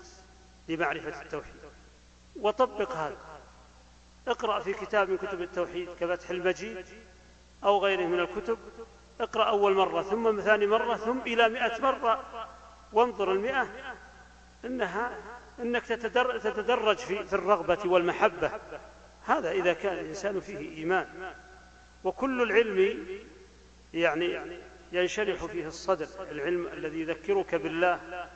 [0.68, 1.61] لمعرفة التوحيد.
[2.36, 3.16] وطبق هذا.
[4.28, 6.86] اقرأ في كتاب من كتب التوحيد كفتح المجيد
[7.64, 8.59] أو غيره من الكتب.
[9.20, 12.24] اقرأ أول مرة ثم ثاني مرة ثم إلى مئة مرة.
[12.92, 13.68] وانظر المئة
[14.64, 15.18] إنها
[15.61, 18.50] إنك تتدرج في, في الرغبة والمحبة.
[19.24, 21.07] هذا إذا كان الإنسان فيه إيمان.
[22.05, 23.07] وكل العلم
[23.94, 24.59] يعني
[24.92, 28.28] ينشرح فيه الصدر العلم الذي يذكرك بالله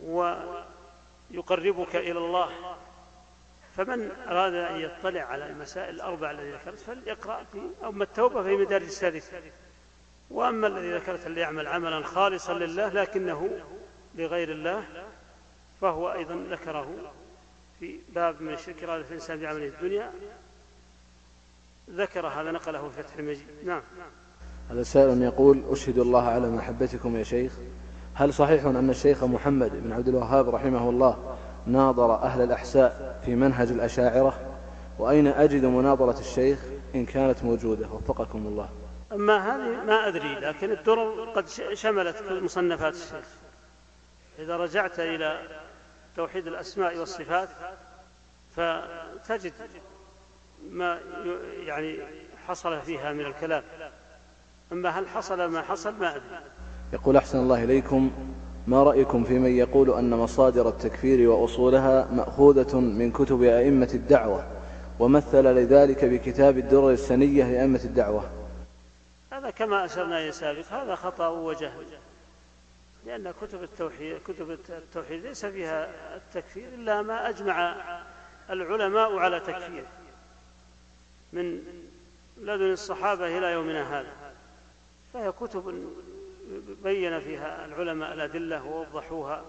[0.00, 2.76] ويقربك إلى الله.
[3.76, 8.84] فمن أراد أن يطلع على المسائل الأربع التي ذكرت فليقرأ في أما التوبة في مدارج
[8.84, 9.42] السادسة
[10.30, 13.60] وأما الذي ذكرت ليعمل عملا خالصا لله لكنه
[14.14, 14.84] لغير الله
[15.80, 16.86] فهو أيضا ذكره
[17.80, 20.10] في باب من الشرك إرادة الإنسان بعمله الدنيا.
[21.90, 23.46] ذكر هذا نقله في فتح المجيد.
[23.64, 23.82] نعم.
[24.70, 27.52] هذا سائل يقول أشهد الله على محبتكم يا شيخ.
[28.14, 33.70] هل صحيح أن الشيخ محمد بن عبد الوهاب رحمه الله ناظر أهل الأحساء في منهج
[33.70, 34.58] الأشاعرة؟
[34.98, 36.58] وأين أجد مناظرة الشيخ
[36.94, 38.68] إن كانت موجودة؟ وفقكم الله.
[39.12, 43.26] أما هذه ما أدري لكن الدرر قد شملت مصنفات الشيخ.
[44.38, 45.40] إذا رجعت إلى
[46.16, 47.48] توحيد الأسماء والصفات
[48.56, 49.52] فتجد
[50.70, 50.98] ما
[51.66, 51.98] يعني
[52.46, 53.62] حصل فيها من الكلام.
[54.72, 56.40] أما هل حصل ما حصل ما أدري.
[56.92, 58.10] يقول أحسن الله إليكم.
[58.66, 64.46] ما رأيكم في من يقول أن مصادر التكفير وأصولها مأخوذة من كتب أئمة الدعوة
[64.98, 68.30] ومثل لذلك بكتاب الدرر السنية لأئمة الدعوة؟
[69.32, 71.86] هذا كما أشرنا إلى سابق هذا خطأ وجهل
[73.06, 77.76] لأن كتب التوحيد كتب التوحيد ليس فيها التكفير إلا ما أجمع
[78.50, 79.86] العلماء على تكفيره
[81.32, 81.62] من
[82.36, 84.12] لدن الصحابة إلى يومنا هذا.
[85.12, 85.92] فهي كتب
[86.82, 89.44] بين فيها العلماء الأدلة ووضحوها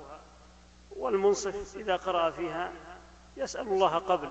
[0.96, 2.72] والمنصف إذا قرأ فيها
[3.38, 4.30] يسأل الله قبل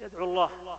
[0.00, 0.78] يدعو الله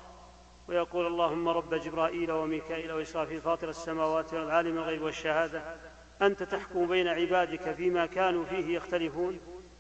[0.68, 5.76] ويقول اللهم رب جبرائيل وميكائيل وإسرافيل فاطر السماوات والعالم الغيب والشهادة
[6.22, 9.40] أنت تحكم بين عبادك فيما كانوا فيه يختلفون.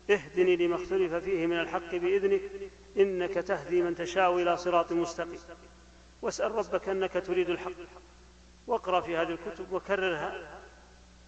[0.10, 2.42] اهدني لما اختلف فيه من الحق بإذنك
[2.98, 5.40] إنك تهدي من تشاء إلى صراط مستقيم.
[6.22, 7.72] واسأل ربك أنك تريد الحق.
[8.68, 10.60] واقرأ في هذه الكتب وكررها.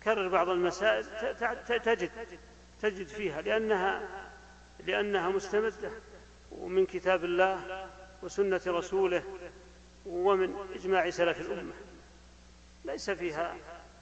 [0.04, 1.06] كرر بعض المسائل.
[1.66, 2.12] تجد.
[2.82, 4.08] تجد فيها لأنها
[4.86, 5.92] لأنها مستمدة.
[6.52, 7.90] ومن كتاب الله
[8.24, 9.24] وسنة رسوله
[10.06, 11.74] ومن إجماع سلف الأمة.
[12.86, 13.58] ليس فيها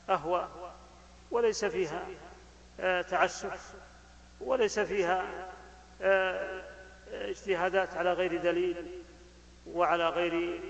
[0.10, 0.77] أهواء
[1.32, 2.08] وليس فيها
[2.80, 3.74] آه، تعسف
[4.42, 5.50] وليس فيها
[6.02, 6.64] آه،
[7.12, 9.04] اجتهادات على غير دليل
[9.68, 10.62] وعلى غير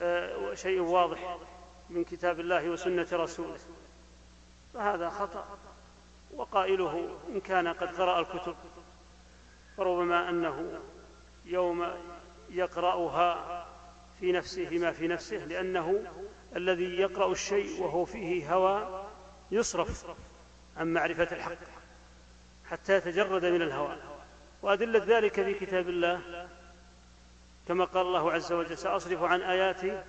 [0.00, 1.38] آه، شيء واضح
[1.90, 3.58] من كتاب الله وسنة رسوله.
[4.74, 5.58] فهذا خطأ
[6.34, 8.56] وقائله إن كان قد قرأ الكتب
[9.76, 10.80] فربما أنه
[11.44, 11.86] يوم
[12.50, 13.66] يقرأها
[14.20, 16.02] في نفسه ما في نفسه لأنه
[16.56, 18.97] الذي يقرأ الشيء وهو فيه هوى
[19.50, 20.06] يصرف
[20.76, 21.58] عن معرفة الحق
[22.70, 23.96] حتى يتجرد من الهوى.
[24.62, 26.48] وأدلة ذلك في كتاب الله.
[27.68, 30.02] كما قال الله عز وجل سأصرف عن آياتي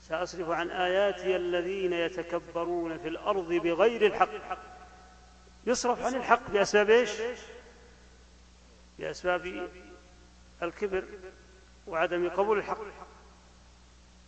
[0.00, 4.58] سأصرف عن آياتي الذين يتكبرون في الأرض بغير الحق.
[5.66, 7.10] يصرف عن الحق بأسباب إيش؟
[8.98, 9.68] بأسباب
[10.62, 11.04] الكبر
[11.86, 12.78] وعدم قبول الحق.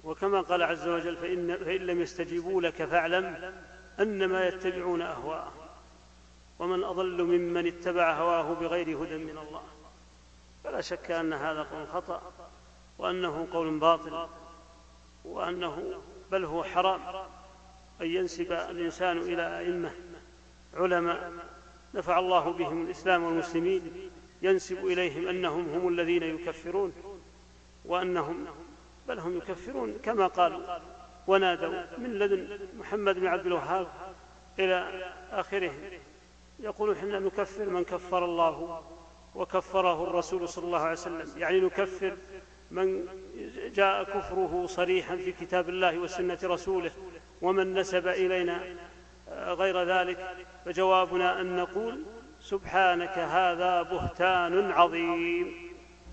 [0.04, 3.52] وكما قال عز وجل فإن, فإن لم يستجيبوا لك فاعلم
[4.00, 5.68] أنما يتبعون أهواءهم
[6.58, 9.62] ومن أضل ممن اتبع هواه بغير هدى من الله.
[10.64, 12.32] فلا شك أن هذا قول خطأ
[12.98, 14.28] وأنه قول باطل
[15.24, 17.00] وأنه بل هو حرام
[18.00, 19.92] أن ينسب الإنسان إلى أئمة
[20.74, 21.32] علماء
[21.94, 24.10] نفع الله بهم الإسلام والمسلمين
[24.42, 26.92] ينسب إليهم أنهم هم الذين يكفرون
[27.84, 28.46] وأنهم
[29.08, 30.60] بل هم يكفرون كما قالوا.
[31.26, 33.86] ونادوا من لدن محمد بن عبد الوهاب
[34.58, 35.72] إلى آخره.
[36.60, 38.82] يقولون حنا نكفر من كفر الله
[39.34, 41.26] وكفره الرسول صلى الله عليه وسلم.
[41.36, 42.16] يعني نكفر
[42.70, 43.06] من
[43.74, 46.90] جاء كفره صريحا في كتاب الله وسنة رسوله
[47.42, 48.62] ومن نسب إلينا
[49.30, 52.04] غير ذلك فجوابنا أن نقول
[52.40, 55.67] سبحانك هذا بهتان عظيم.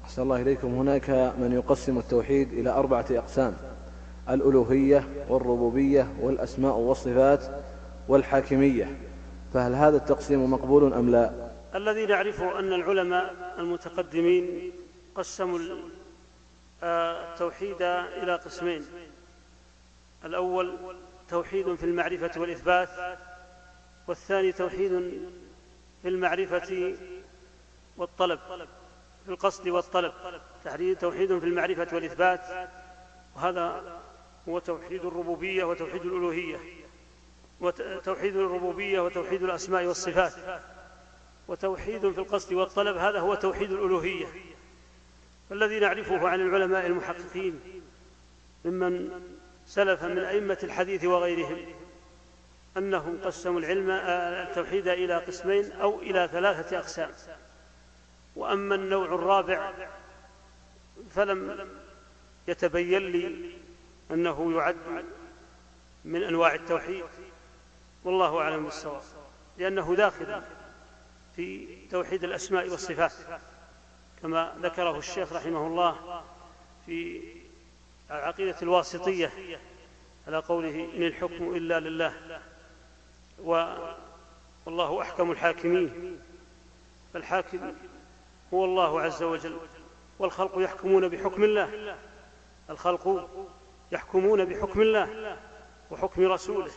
[0.05, 0.67] أحسن الله إليكم.
[0.67, 3.57] هناك من يقسم التوحيد إلى أربعة أقسام
[4.29, 7.63] الألوهية والربوبية والأسماء والصفات
[8.07, 8.97] والحاكمية.
[9.53, 14.71] فهل هذا التقسيم مقبول أم لا؟ الذي نعرفه أن العلماء المتقدمين
[15.15, 15.59] قسموا
[16.83, 18.85] التوحيد إلى قسمين.
[20.25, 20.77] الأول
[21.29, 22.89] توحيد في المعرفة والإثبات
[24.07, 24.91] والثاني توحيد
[26.01, 26.95] في المعرفة
[27.97, 28.39] والطلب.
[29.25, 30.13] في القصد والطلب.
[30.63, 32.69] تحديد توحيد في المعرفة والإثبات.
[33.35, 33.99] وهذا
[34.49, 36.57] هو توحيد الربوبية وتوحيد الألوهية.
[37.61, 40.33] وتوحيد الربوبية وتوحيد الأسماء والصفات.
[41.47, 44.25] وتوحيد في القصد والطلب هذا هو توحيد الألوهية.
[45.49, 47.59] فالذي نعرفه عن العلماء المحققين
[48.65, 49.21] ممن
[49.65, 51.57] سلف من أئمة الحديث وغيرهم
[52.77, 57.09] أنهم قسموا العلم التوحيد إلى قسمين أو إلى ثلاثة أقسام.
[58.35, 59.71] وأما النوع الرابع
[61.09, 61.69] فلم
[62.47, 63.51] يتبين لي
[64.11, 65.05] أنه يعد
[66.05, 67.05] من أنواع التوحيد
[68.03, 69.01] والله أعلم بالصواب
[69.57, 70.41] لأنه داخل
[71.35, 73.13] في توحيد الأسماء والصفات
[74.21, 76.23] كما ذكره الشيخ رحمه الله
[76.85, 77.21] في
[78.11, 79.31] العقيدة الواسطية
[80.27, 82.41] على قوله إن الحكم إلا لله
[84.65, 86.19] والله أحكم الحاكمين
[87.13, 87.73] فالحاكم
[88.55, 89.57] هو الله عز وجل.
[90.19, 91.95] والخلق يحكمون بحكم الله.
[92.69, 93.29] الخلق
[93.91, 95.37] يحكمون بحكم الله
[95.91, 96.71] وحكم رسوله.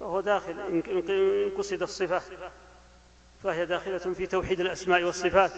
[0.00, 0.60] فهو داخل.
[0.60, 2.22] إن قصد الصفة
[3.42, 5.52] فهي داخلة في توحيد الأسماء والصفات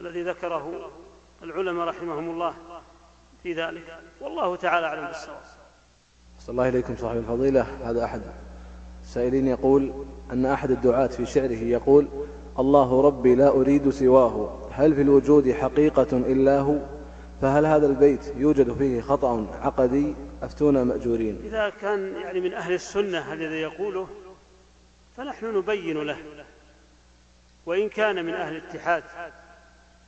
[0.00, 0.90] الذي ذكره
[1.42, 2.54] العلماء رحمهم الله
[3.42, 3.98] في ذلك.
[4.20, 5.42] والله تعالى أعلم بالصواب.
[6.38, 7.90] صلى الله إليكم صاحب الفضيلة.
[7.90, 8.22] هذا أحد.
[9.02, 12.08] السائلين يقول أن أحد الدعاة في شعره يقول
[12.58, 14.58] الله ربي لا أريد سواه.
[14.70, 16.78] هل في الوجود حقيقة إلا هو؟
[17.42, 21.40] فهل هذا البيت يوجد فيه خطأ عقدي؟ أفتونا مأجورين.
[21.44, 24.08] إذا كان يعني من أهل السنة الذي يقوله
[25.16, 26.18] فنحن نبين له.
[27.66, 29.02] وإن كان من أهل الاتحاد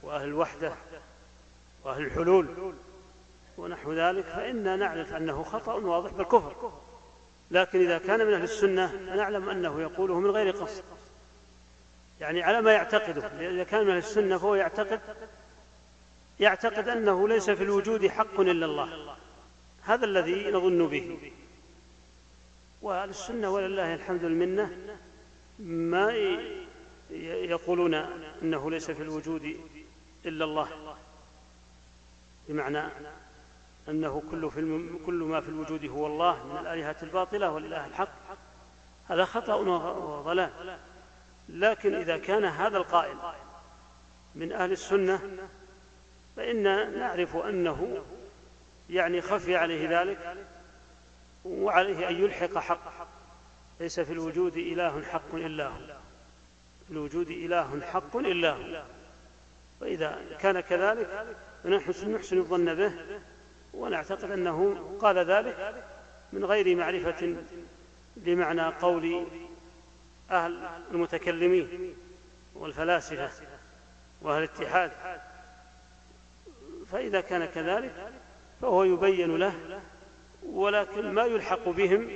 [0.03, 0.73] وأهل الوحدة
[1.85, 2.47] وأهل الحلول
[3.59, 6.53] ونحو ذلك فإنا نعرف أنه خطأ واضح بالكفر.
[7.51, 10.83] لكن إذا كان من أهل السنة فنعلم أنه يقوله من غير قصد.
[12.21, 13.27] يعني على ما يعتقده.
[13.27, 15.01] إذا كان من السنة فهو يعتقد
[16.41, 19.17] يعتقد أنه ليس في الوجود حق إلا الله.
[19.83, 21.33] هذا الذي نظن به.
[22.83, 24.79] وأهل السنة ولله الحمد المنة
[25.59, 26.13] ما
[27.11, 27.95] يقولون
[28.43, 29.57] أنه ليس في الوجود
[30.27, 30.97] إلا الله.
[32.49, 32.83] بمعنى
[33.89, 35.01] أنه كل في الم...
[35.07, 38.09] كل ما في الوجود هو الله من الآلهة الباطلة والإله الحق.
[39.09, 40.79] هذا خطأ وضلال.
[41.49, 43.17] لكن إذا كان هذا القائل
[44.35, 45.21] من أهل السنة
[46.37, 48.05] فإنا نعرف أنه
[48.91, 50.37] يعني خفي عليه ذلك
[51.45, 53.09] وعليه أن يلحق حق.
[53.81, 55.81] ليس في الوجود إله حق إلا هو.
[56.91, 58.83] الوجود إله حق إلا هو.
[59.81, 62.93] وإذا كان كذلك فنحن نحسن الظن به
[63.75, 65.85] ونعتقد أنه قال ذلك
[66.33, 67.37] من غير معرفة
[68.17, 69.27] لمعنى قول
[70.31, 71.95] أهل المتكلمين
[72.55, 73.31] والفلاسفة
[74.23, 74.91] وأهل الاتحاد.
[76.87, 78.13] فإذا كان كذلك
[78.61, 79.81] فهو يبين له
[80.47, 82.09] ولكن ما يلحق بهم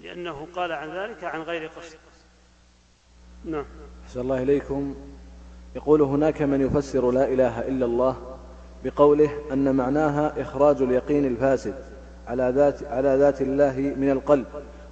[0.00, 1.98] لأنه قال عن ذلك عن غير قصد.
[3.44, 3.64] نعم.
[4.04, 4.96] أحسن الله إليكم.
[5.76, 8.38] يقول هناك من يفسر لا إله إلا الله
[8.84, 11.84] بقوله أن معناها إخراج اليقين الفاسد
[12.26, 14.46] على ذات, على ذات الله من القلب.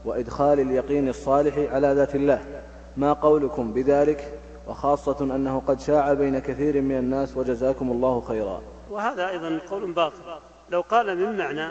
[0.05, 2.63] وإدخال اليقين الصالح على ذات الله.
[2.97, 8.63] ما قولكم بذلك؟ وخاصة أنه قد شاع بين كثير من الناس وجزاكم الله خيرا.
[8.91, 10.41] وهذا أيضا قول باطل.
[10.71, 11.69] لو قال من معنى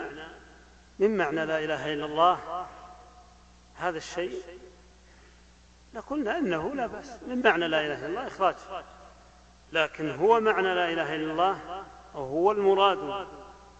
[0.98, 2.38] من معنى لا إله إلا الله
[3.74, 4.32] هذا الشيء؟
[5.94, 7.10] لقلنا إنه لا بأس.
[7.28, 8.54] من معنى لا إله إلا الله؟ إخراج.
[9.72, 11.58] لكن هو معنى لا إله إلا الله
[12.14, 12.98] أو هو المراد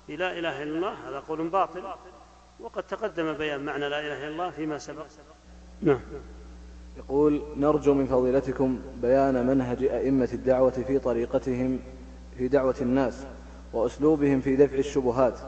[0.09, 1.83] بلا إله إلا الله؟ هذا قول باطل.
[2.61, 5.07] وقد تقدم بيان معنى لا إله إلا الله فيما سبق.
[5.83, 6.01] نعم.
[6.97, 11.81] يقول نرجو من فضيلتكم بيان منهج أئمة الدعوة في طريقتهم
[12.39, 13.27] في دعوة الناس
[13.73, 15.39] وأسلوبهم في دفع الشبهات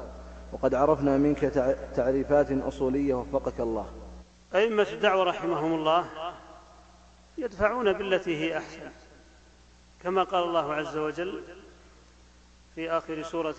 [0.53, 1.41] وقد عرفنا منك
[1.97, 3.87] تعريفات أصولية وفقك الله.
[4.55, 6.07] أئمة الدعوة رحمهم الله
[7.39, 8.91] يدفعون بالتي هي أحسن.
[10.03, 11.43] كما قال الله عز وجل
[12.74, 13.55] في آخر سورة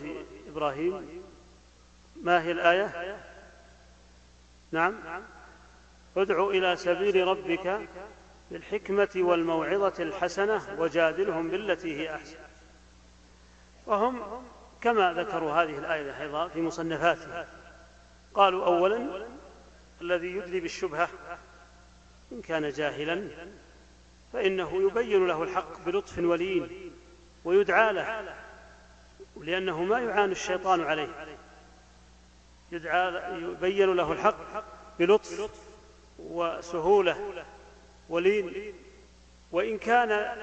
[0.47, 1.01] إبراهيم
[2.23, 3.17] ما هي الآية؟
[4.71, 4.95] نعم.
[6.17, 7.89] ادع إلى سبيل ربك
[8.51, 12.37] بالحكمة والموعظة الحسنة وجادلهم بالتي هي أحسن.
[13.85, 14.43] وهم
[14.81, 17.45] كما ذكروا هذه الآية أيضا في مصنفاتهم
[18.33, 19.27] قالوا اولا
[20.01, 21.09] الذي يدلي بالشبهة
[22.31, 23.27] إن كان جاهلا
[24.33, 26.91] فإنه يبين له الحق بلطف ولين
[27.45, 28.35] ويدعى له
[29.41, 31.37] لأنه ما يعان الشيطان عليه.
[32.71, 34.63] يدعى يبين له الحق
[34.99, 35.49] بلطف
[36.19, 37.43] وسهولة
[38.09, 38.73] ولين.
[39.51, 40.35] وإن كان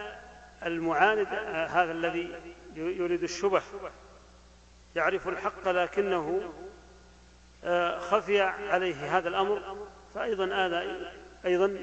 [0.67, 1.27] المعاند
[1.69, 2.35] هذا الذي
[2.77, 3.63] يريد الشبه
[4.97, 6.53] يعرف الحق لكنه
[7.65, 11.11] آه، خفي عليه هذا الأمر فأيضا هذا
[11.45, 11.79] أيضا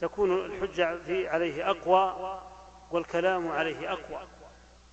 [0.00, 2.40] تكون الحجة في عليه أقوى
[2.90, 4.20] والكلام عليه أقوى.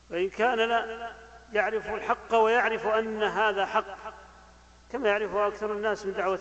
[0.09, 1.11] وإن كان لا
[1.53, 4.13] يعرف الحق ويعرف أن هذا حق.
[4.91, 6.39] كما يعرفه أكثر الناس من دعوة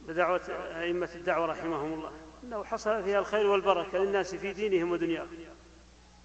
[0.00, 0.40] بدعوة
[0.80, 2.12] أئمة الدعوة رحمهم الله.
[2.44, 5.28] أنه حصل فيها الخير والبركة للناس في دينهم ودنياهم.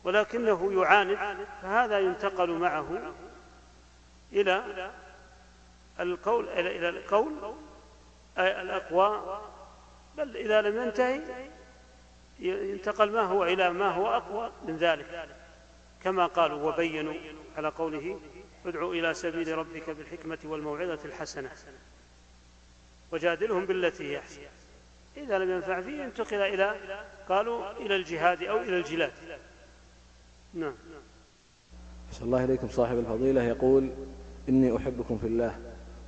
[0.03, 1.17] ولكنه يعاند
[1.61, 3.13] فهذا ينتقل معه
[4.33, 4.91] إلى
[5.99, 7.53] القول إلى القول
[8.37, 9.41] الأقوى
[10.17, 11.21] بل إذا لم ينتهي
[12.39, 15.29] ينتقل ما هو إلى ما هو أقوى من ذلك.
[16.03, 17.13] كما قالوا وبينوا
[17.57, 18.19] على قوله
[18.65, 21.49] ادعو إلى سبيل ربك بالحكمة والموعظة الحسنة.
[23.11, 24.41] وجادلهم بالتي هي أحسن.
[25.17, 26.75] إذا لم ينفع فيه انتقل إلى
[27.29, 29.11] قالوا إلى الجهاد أو إلى الجلاد.
[30.53, 30.73] نعم.
[32.09, 33.43] أحسن الله إليكم صاحب الفضيلة.
[33.43, 33.89] يقول
[34.49, 35.59] إني أحبكم في الله.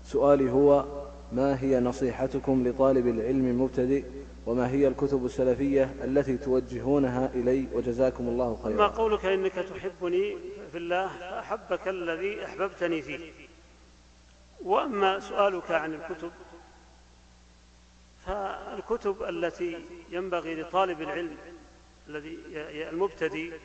[0.05, 0.85] سؤالي هو
[1.31, 4.03] ما هي نصيحتكم لطالب العلم المبتدئ؟
[4.45, 8.77] وما هي الكتب السلفية التي توجهونها إلي؟ وجزاكم الله خيرا.
[8.77, 10.37] ما قولك إنك تحبني
[10.73, 13.31] في الله فأحبك الذي أحببتني فيه.
[14.61, 16.31] وأما سؤالك عن الكتب
[18.25, 21.37] فالكتب التي ينبغي لطالب العلم
[22.07, 22.39] الذي
[22.89, 23.57] المبتدئ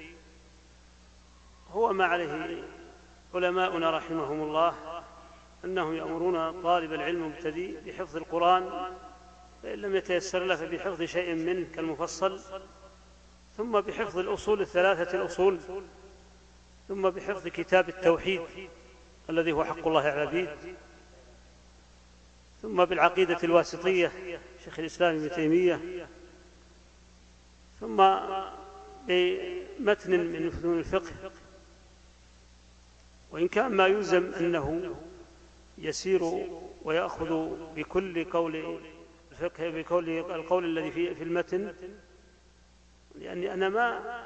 [1.70, 2.64] هو ما عليه
[3.34, 4.74] علماؤنا رحمهم الله
[5.64, 8.92] أنهم يأمرون طالب العلم المبتدئ بحفظ القرآن
[9.62, 12.40] فإن لم يتيسر له فبحفظ شيء منه كالمفصل
[13.56, 15.58] ثم بحفظ الأصول الثلاثة الأصول
[16.88, 18.40] ثم بحفظ كتاب التوحيد
[19.30, 20.48] الذي هو حق الله على العبيد
[22.62, 24.12] ثم بالعقيدة الواسطية
[24.64, 26.08] شيخ الإسلام ابن تيمية.
[27.80, 27.96] ثم
[29.06, 31.30] بمتن من فنون الفقه.
[33.30, 34.94] وإن كان ما يلزم أنه
[35.78, 36.22] يسير
[36.82, 38.78] ويأخذ بكل قول
[39.32, 41.74] الفقه بكل القول الذي في في المتن.
[43.14, 44.24] لأني أنا ما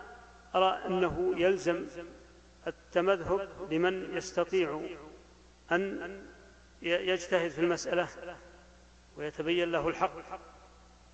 [0.54, 1.86] أرى أنه يلزم
[2.66, 4.80] التمذهب لمن يستطيع
[5.72, 6.22] أن
[6.82, 8.08] يجتهد في المسألة
[9.16, 10.12] ويتبين له الحق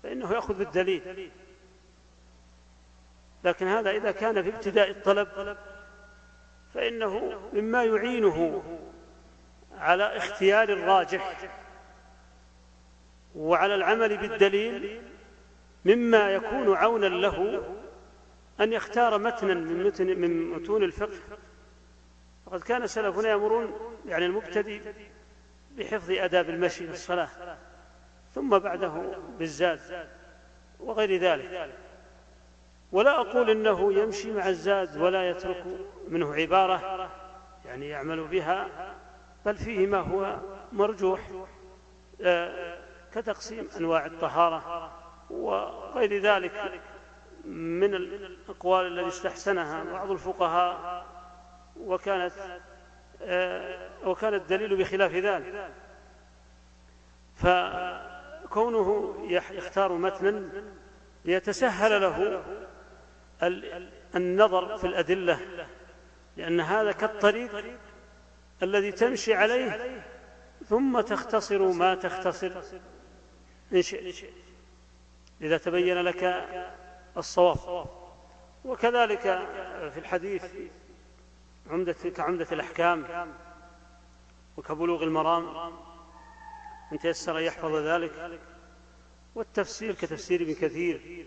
[0.03, 1.31] فإنه يأخذ بالدليل.
[3.43, 5.57] لكن هذا إذا كان في ابتداء الطلب
[6.73, 8.63] فإنه مما يعينه
[9.77, 11.49] على اختيار الراجح
[13.35, 15.01] وعلى العمل بالدليل
[15.85, 17.63] مما يكون عونا له
[18.61, 21.19] أن يختار متنا من متن من متون الفقه.
[22.45, 23.73] وقد كان سلفنا يأمرون
[24.05, 24.81] يعني المبتدئ
[25.77, 27.57] بحفظ آداب المشي في الصلاة
[28.35, 30.07] ثم بعده بالزاد
[30.79, 31.69] وغير ذلك.
[32.91, 35.63] ولا أقول إنه يمشي مع الزاد ولا يترك
[36.07, 37.09] منه عبارة
[37.65, 38.67] يعني يعمل بها
[39.45, 40.39] بل فيه ما هو
[40.71, 41.19] مرجوح
[42.21, 42.77] آه،
[43.13, 44.91] كتقسيم أنواع الطهارة
[45.29, 46.81] وغير ذلك.
[47.49, 51.05] من الأقوال التي استحسنها بعض الفقهاء
[51.79, 52.33] وكانت
[53.21, 55.69] آه، وكان الدليل بخلاف ذلك.
[57.35, 60.49] فكونه يختار متنا
[61.25, 62.43] ليتسهل له
[64.15, 65.39] النظر في الأدلة
[66.37, 67.65] لأن هذا كالطريق
[68.63, 70.01] الذي تمشي عليه
[70.65, 72.51] ثم تختصر ما تختصر.
[73.73, 74.29] إن شئت.
[75.41, 76.47] إذا تبين لك
[77.19, 77.85] الصواب.
[78.65, 79.21] وكذلك
[79.93, 80.45] في الحديث
[81.69, 83.05] عمدة كعمدة الأحكام
[84.57, 85.71] وكبلوغ المرام
[86.91, 88.39] من تيسر أن يحفظ ذلك
[89.35, 91.25] والتفسير كتفسير ابن كثير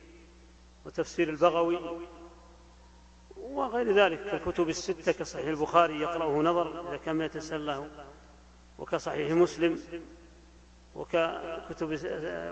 [0.86, 1.78] وتفسير البغوي
[3.36, 7.89] وغير ذلك كالكتب الستة كصحيح البخاري يقرأه نظر إذا كان يتسأل له
[8.78, 9.81] وكصحيح مسلم
[10.94, 11.98] وككتب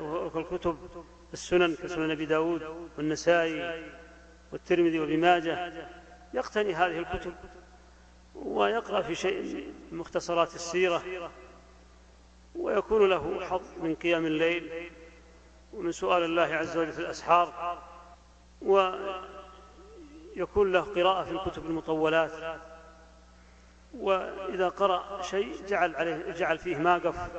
[0.03, 0.77] وكالكتب
[1.33, 3.85] السنن كسنن أبي داود والنسائي
[4.53, 5.73] والترمذي وابن ماجه
[6.35, 7.35] يقتني هذه الكتب
[8.35, 11.31] ويقرأ في شيء من مختصرات السيرة
[12.55, 14.91] ويكون له حظ من قيام الليل
[15.73, 17.79] ومن سؤال الله عز وجل في الأسحار
[18.63, 22.61] ويكون له قراءة في الكتب المطولات
[23.95, 27.31] وإذا قرأ شيء جعل, عليه جعل فيه ماقف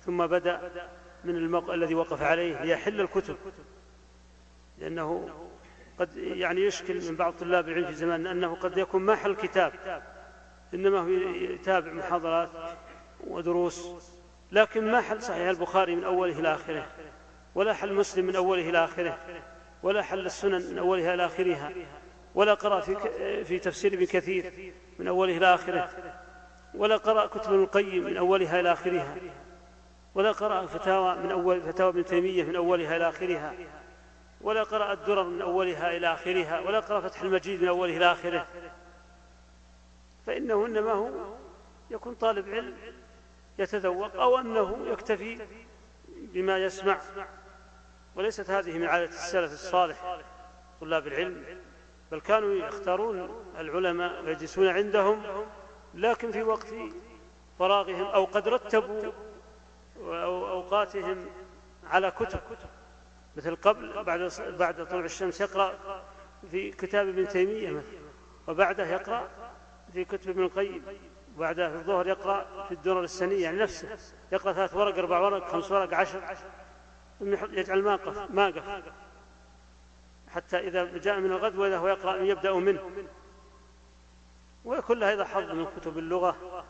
[0.00, 0.88] ثم بدأ
[1.24, 3.36] من الموقع الذي وقف عليه ليحل الكتب.
[4.78, 5.28] لأنه
[5.98, 9.72] قد يعني يشكل من بعض طلاب العلم في زمان أنه قد يكون ما حل كتاب
[10.74, 12.50] إنما هو يتابع محاضرات
[13.26, 13.90] ودروس
[14.52, 16.86] لكن ما حل صحيح البخاري من أوله إلى آخره
[17.54, 19.18] ولا حل مسلم من أوله إلى آخره
[19.82, 21.72] ولا حل السنن من أولها إلى آخرها
[22.34, 25.90] ولا قرأ في, في تفسير ابن كثير من أوله إلى آخره
[26.74, 29.16] ولا قرأ كتب القيم من أولها إلى آخرها.
[30.14, 33.54] ولا قرأ فتاوى من أول فتاوى ابن تيمية من أولها إلى آخرها.
[34.40, 36.60] ولا قرأ الدرر من أولها إلى آخرها.
[36.60, 38.46] ولا قرأ فتح المجيد من أوله إلى آخره.
[40.26, 41.10] فإنه إنما هو
[41.90, 42.76] يكون طالب علم
[43.58, 45.46] يتذوق أو أنه يكتفي
[46.08, 47.00] بما يسمع.
[48.16, 50.18] وليست هذه من عادة السلف الصالح
[50.80, 51.44] طلاب العلم.
[52.12, 55.22] بل كانوا يختارون العلماء ويجلسون عندهم
[55.94, 56.66] لكن في وقت
[57.58, 59.12] فراغهم أو قد رتبوا
[60.04, 61.26] أوقاتهم
[61.86, 62.40] على كتب.
[63.36, 66.02] مثل قبل بعد بعد طلوع الشمس يقرأ
[66.50, 67.98] في كتاب ابن تيمية مثلا.
[68.48, 69.28] وبعده يقرأ
[69.92, 70.82] في كتب ابن القيم.
[71.36, 73.42] وبعدها في الظهر يقرأ في الدرر السنية.
[73.42, 73.98] يعني نفسه.
[74.32, 76.36] يقرأ ثلاث ورق أربع ورق خمس ورق عشر.
[77.50, 78.82] يجعل ماقف ماقف
[80.28, 82.90] حتى إذا جاء من الغد وإذا هو يقرأ يبدأ منه.
[84.64, 86.64] وكل هذا حظ من كتب اللغة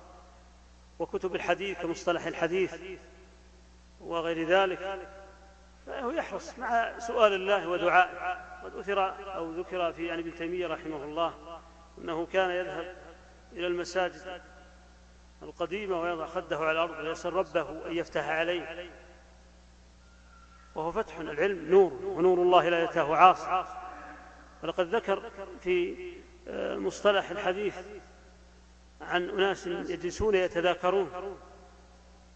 [0.99, 2.75] وكتب الحديث كمصطلح الحديث.
[4.05, 5.09] وغير ذلك
[5.87, 11.05] فهو يحرص مع سؤال الله ودعائه قد أثر أو ذكر في عن ابن تيمية رحمه
[11.05, 11.61] الله
[11.99, 12.97] أنه كان يذهب
[13.53, 14.43] إلى المساجد
[15.43, 18.91] القديمة ويضع خده على الأرض ويسأل ربه أن يفتح عليه
[20.75, 23.47] وهو فتح العلم نور ونور الله لا يتاه عاص.
[24.63, 25.97] ولقد ذكر في
[26.49, 27.77] آه، مصطلح الحديث
[29.01, 31.37] عن أناس يجلسون يتذاكرون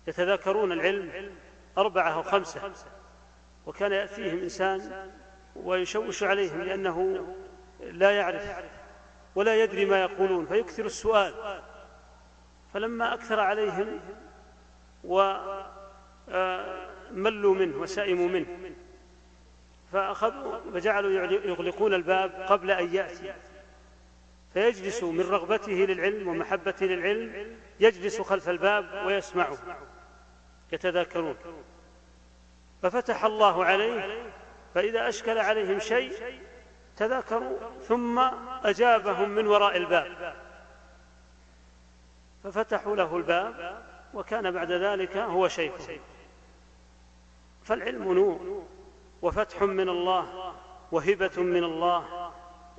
[0.07, 1.31] يتذاكرون العلم
[1.79, 2.73] أربعة أو خمسة.
[3.67, 5.11] وكان يأتيهم إنسان
[5.57, 7.27] ويشوش عليهم لأنه
[7.81, 8.57] لا يعرف
[9.35, 11.63] ولا يدري ما يقولون فيكثر السؤال.
[12.75, 14.01] فلما أكثر عليهم
[15.05, 15.55] وملوا
[17.55, 18.47] منه وسئموا منه.
[19.93, 23.35] فأخذوا فجعلوا يغلقون الباب قبل أن يأتي.
[24.55, 29.49] فيجلس من رغبته للعلم ومحبته للعلم يجلس خلف الباب ويسمع
[30.73, 31.37] يتذاكرون.
[32.83, 34.31] ففتح الله عليه
[34.75, 36.13] فإذا أشكل عليهم شيء
[36.97, 38.19] تذاكروا ثم
[38.65, 40.35] أجابهم من وراء الباب.
[42.45, 43.83] ففتحوا له الباب
[44.15, 45.73] وكان بعد ذلك هو شيخ
[47.65, 48.67] فالعلم نور
[49.23, 50.55] وفتح من الله
[50.93, 52.33] وهبة من الله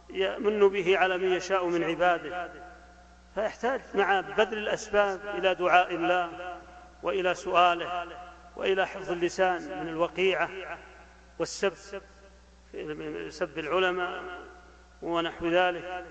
[0.10, 2.50] يمن به على من يشاء من عباده.
[3.36, 6.58] فيحتاج مع بذل الأسباب إلى دعاء الله
[7.04, 8.29] وإلى سؤاله.
[8.60, 10.50] وإلى حفظ اللسان من الوقيعة
[11.40, 11.74] والسب
[13.30, 14.24] سب العلماء
[15.02, 16.06] ونحو ذلك.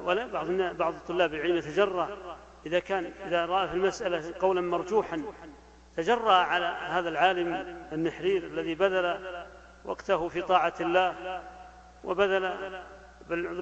[0.00, 2.36] ولا بعض بعض طلاب العلم يتجرأ
[2.66, 5.22] إذا كان إذا رأى في المسألة قولا مرجوحا
[5.96, 9.20] تجرأ على هذا العالم النحرير الذي بذل
[9.84, 11.42] وقته في طاعة الله
[12.04, 12.82] وبذل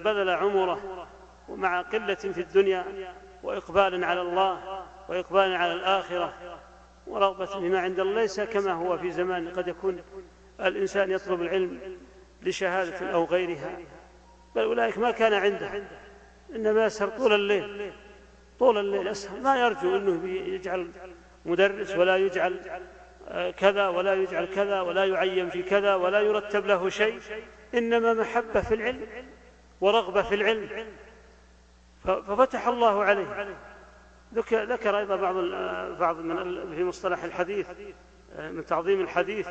[0.04, 1.06] بذل عمره
[1.48, 2.84] ومع قلة في الدنيا
[3.42, 6.32] وإقبال على الله وإقبال على الآخرة.
[7.06, 9.48] ورغبة بما عند الله ليس كما هو في زمان.
[9.48, 10.02] قد يكون
[10.60, 11.98] الإنسان يطلب العلم
[12.42, 13.78] لشهادة أو غيرها.
[14.54, 15.82] بل أولئك ما كان عنده.
[16.54, 17.92] إنما يسهر طول الليل.
[18.58, 19.40] طول الليل يسهر.
[19.40, 20.90] ما يرجو أنه يجعل
[21.46, 22.80] مدرس ولا يجعل
[23.56, 27.20] كذا ولا يجعل كذا ولا يعين في كذا ولا يرتب له شيء.
[27.74, 29.06] إنما محبة في العلم
[29.80, 30.86] ورغبة في العلم.
[32.04, 33.56] ففتح الله عليه.
[34.34, 35.34] ذكر أيضا بعض
[35.98, 37.66] بعض من في مصطلح الحديث
[38.36, 39.48] آه، من تعظيم الحديث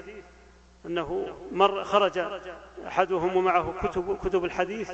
[0.86, 2.18] أنه مر خرج
[2.88, 4.91] أحدهم ومعه كتب, كتب الحديث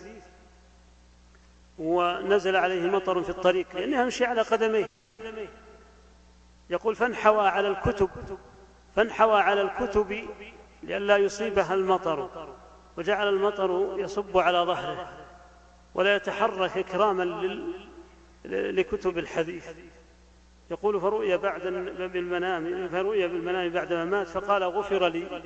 [1.80, 4.88] ونزل عليه مطر في الطريق لأنه يمشي على قدميه.
[6.70, 8.10] يقول فانحوى على الكتب
[8.96, 10.28] فانحوى على الكتب
[10.84, 12.48] لئلا يصيبها المطر
[12.98, 15.10] وجعل المطر يصب على ظهره
[15.96, 17.24] ولا يتحرك إكراما
[18.48, 19.68] لكتب الحديث.
[20.72, 21.62] يقول فرؤي بعد
[22.14, 25.42] بالمنام فرؤي بالمنام بعدما مات فقال غفر لي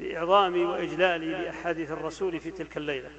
[0.00, 3.10] بإعظامي وإجلالي لأحاديث الرسول في تلك الليلة.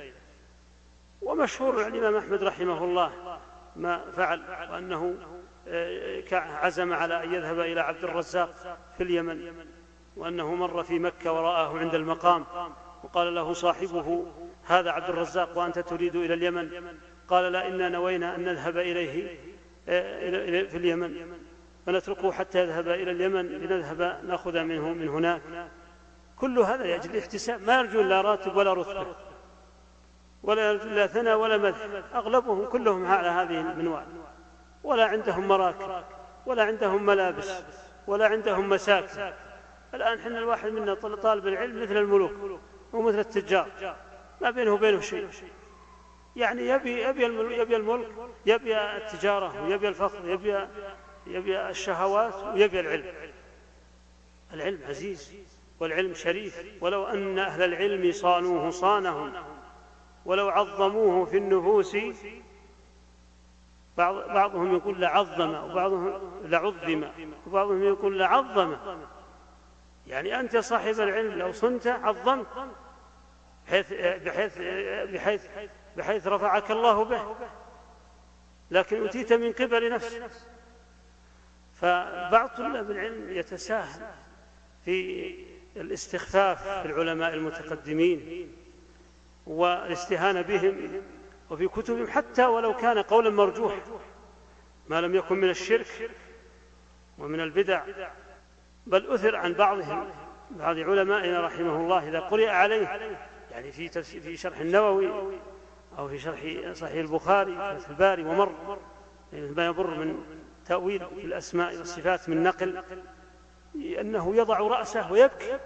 [1.22, 3.40] ومشهور الإمام أحمد رحمه الله
[3.76, 4.42] ما فعل
[4.72, 5.16] وأنه
[5.68, 9.66] آه، عزم على أن يذهب إلى عبد الرزاق في اليمن
[10.16, 12.46] وأنه مر في مكة ورآه عند المقام
[13.04, 14.26] وقال له صاحبه
[14.64, 16.70] هذا عبد الرزاق وأنت تريد إلى اليمن؟
[17.28, 19.38] قال لا إنا نوينا أن نذهب إليه
[19.90, 21.38] آه، في اليمن.
[21.86, 25.42] فنتركه حتى يذهب إلى اليمن لنذهب نأخذ منه من هناك.
[26.36, 27.62] كل هذا يجب الاحتساب.
[27.62, 29.16] ما يرجو لا راتب ولا رتبة.
[30.44, 31.78] ولا لا ثناء ولا مدح.
[32.16, 34.06] أغلبهم كلهم على هذه المنوال.
[34.84, 36.04] ولا عندهم مراكب.
[36.46, 37.64] ولا عندهم ملابس.
[38.08, 39.32] ولا عندهم مساكن.
[39.94, 42.32] الآن حنا الواحد منا طالب العلم مثل الملوك
[42.94, 43.96] ومثل التجار.
[44.42, 45.28] ما بينه وبينه شيء.
[46.38, 47.24] يعني يبي يبي
[47.60, 48.08] يبي الملك
[48.46, 50.68] يبي التجارة ويبي الفخر يبي
[51.28, 53.06] يبي الشهوات ويبي العلم.
[54.54, 55.34] العلم عزيز
[55.80, 56.64] والعلم شريف.
[56.82, 59.34] ولو أن أهل العلم صانوه صانهم
[60.26, 61.98] ولو عظموه في النفوس
[63.98, 67.04] بعض بعضهم يقول لعظم وبعضهم لعظم
[67.48, 68.76] وبعضهم يقول لعظم.
[70.08, 72.46] يعني أنت صاحب العلم لو صنت عظمت
[73.68, 74.58] بحيث بحيث
[75.14, 75.46] بحيث
[75.98, 77.36] بحيث رفعك الله به.
[78.72, 80.30] لكن أتيت من قبل نفسك
[81.74, 84.12] فبعض طلاب العلم يتساهل
[84.86, 85.36] في
[85.76, 88.50] الاستخفاف في العلماء المتقدمين
[89.48, 91.02] والإستهانة بهم
[91.50, 93.76] وفي كتبهم حتى ولو كان قولا مرجوح
[94.88, 96.12] ما لم يكن من الشرك
[97.18, 97.84] ومن البدع.
[98.88, 100.10] بل أثر عن بعضهم.
[100.52, 102.88] بعض علمائنا رحمه الله إذا قرئ عليه
[103.52, 105.38] يعني في في شرح النووي
[105.98, 106.40] أو في شرح
[106.74, 108.80] صحيح البخاري فتح الباري ومر.
[109.34, 110.24] ما يضر من
[110.66, 112.84] تأويل في الأسماء والصفات من نقل
[113.76, 115.60] أنه يضع رأسه ويبكي.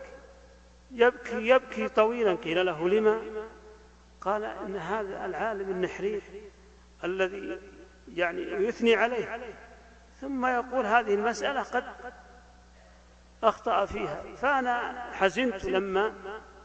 [0.91, 2.35] يبكي يبكي طويلا.
[2.35, 3.21] قيل له لما؟
[4.21, 6.21] قال إن هذا العالم النحرير
[7.03, 7.59] الذي
[8.13, 9.53] يعني يثني عليه.
[10.21, 11.83] ثم يقول هذه المسألة قد
[13.43, 14.23] أخطأ فيها.
[14.35, 16.13] فأنا حزنت لما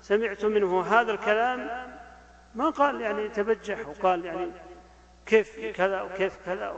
[0.01, 1.95] سمعت منه هذا الكلام
[2.57, 4.51] ما قال يعني تبجح وقال يعني
[5.27, 6.77] كيف كذا وكيف كذا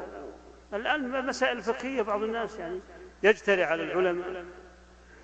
[0.74, 2.80] الآن المسائل الفقهية بعض الناس يعني
[3.22, 4.44] يجتري على العلماء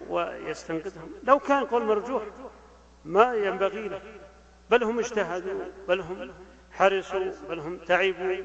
[0.09, 2.22] ويستنقذهم لو كان قول مرجوح
[3.05, 4.01] ما ينبغي له.
[4.70, 6.35] بل هم اجتهدوا بل هم
[6.72, 8.36] حرصوا بل هم تعبوا.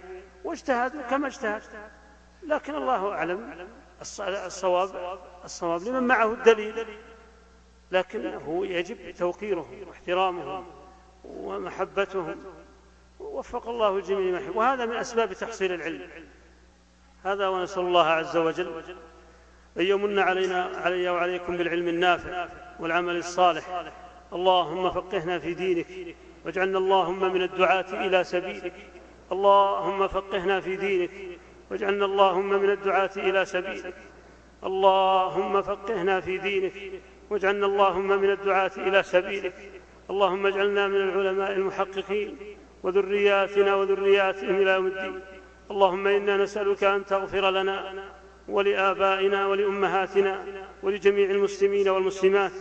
[0.43, 1.61] واجتهدوا كما اجتهد.
[2.43, 3.67] لكن الله أعلم.
[4.21, 6.87] الصواب الصواب لمن معه الدليل.
[7.91, 10.78] لكنه يجب توقيرهم واحترامهم
[11.23, 12.35] ومحبتهم.
[13.19, 14.55] وفق الله جميع ما يحب.
[14.55, 16.09] وهذا من أسباب تحصيل العلم.
[17.23, 18.83] هذا ونسأل الله عز وجل
[19.77, 22.47] أن يمن علينا علي وعليكم بالعلم النافع
[22.79, 23.91] والعمل الصالح.
[24.33, 26.15] اللهم فقهنا في دينك.
[26.45, 28.73] واجعلنا اللهم من الدعاة إلى سبيلك.
[29.31, 31.11] اللهم فقهنا في دينك.
[31.71, 33.93] واجعلنا اللهم من الدعاة إلى سبيلك.
[34.63, 37.01] اللهم فقهنا في دينك.
[37.29, 39.78] واجعلنا اللهم من الدعاة إلى سبيلك.
[40.09, 42.37] اللهم اجعلنا من العلماء المحققين
[42.83, 45.19] وذرياتنا وذرياتهم إلى يوم الدين.
[45.71, 47.93] اللهم إنا نسألك أن تغفر لنا
[48.47, 50.43] ولآبائنا ولأمهاتنا
[50.83, 52.51] ولجميع المسلمين والمسلمات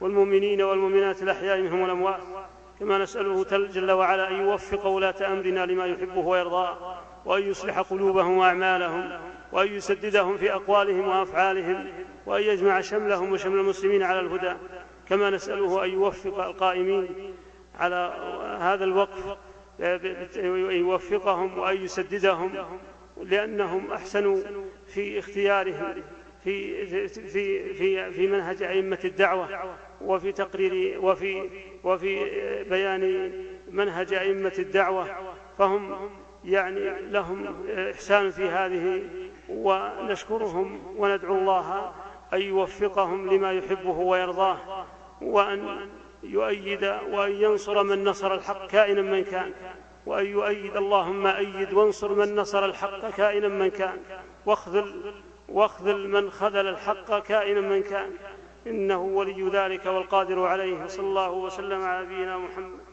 [0.00, 2.20] والمؤمنين والمؤمنات الأحياء منهم والأموات.
[2.80, 9.20] كما نسأله جل وعلا أن يوفق ولاة أمرنا لما يحبه ويرضاه وأن يصلح قلوبهم وأعمالهم
[9.52, 11.86] وأن يسددهم في أقوالهم وأفعالهم
[12.26, 14.56] وأن يجمع شملهم وشمل المسلمين على الهدى.
[15.10, 17.34] كما نسأله أن يوفق القائمين
[17.78, 18.14] على
[18.60, 19.36] هذا الوقف
[20.70, 22.52] يوفقهم وأن يسددهم
[23.22, 24.38] لأنهم أحسنوا
[24.86, 26.02] في اختيارهم
[26.44, 31.50] في في في في منهج أئمة الدعوة وفي تقرير وفي
[31.84, 32.24] وفي
[32.70, 33.32] بيان
[33.70, 35.06] منهج أئمة الدعوة
[35.58, 36.10] فهم
[36.44, 39.02] يعني لهم إحسان في هذه
[39.48, 41.92] ونشكرهم وندعو الله
[42.32, 44.86] أن يوفقهم لما يحبه ويرضاه.
[45.22, 45.88] وأن
[46.22, 49.52] يؤيد وأن ينصر من نصر الحق كائنا من كان
[50.06, 53.98] وأن يؤيد اللهم أيد وانصر من نصر الحق كائنا من كان
[54.46, 55.14] واخذل
[55.48, 58.10] واخذل من خذل الحق كائنا من كان.
[58.66, 62.89] إنه ولي ذلك والقادر عليه صلى الله وسلم على نبينا محمد.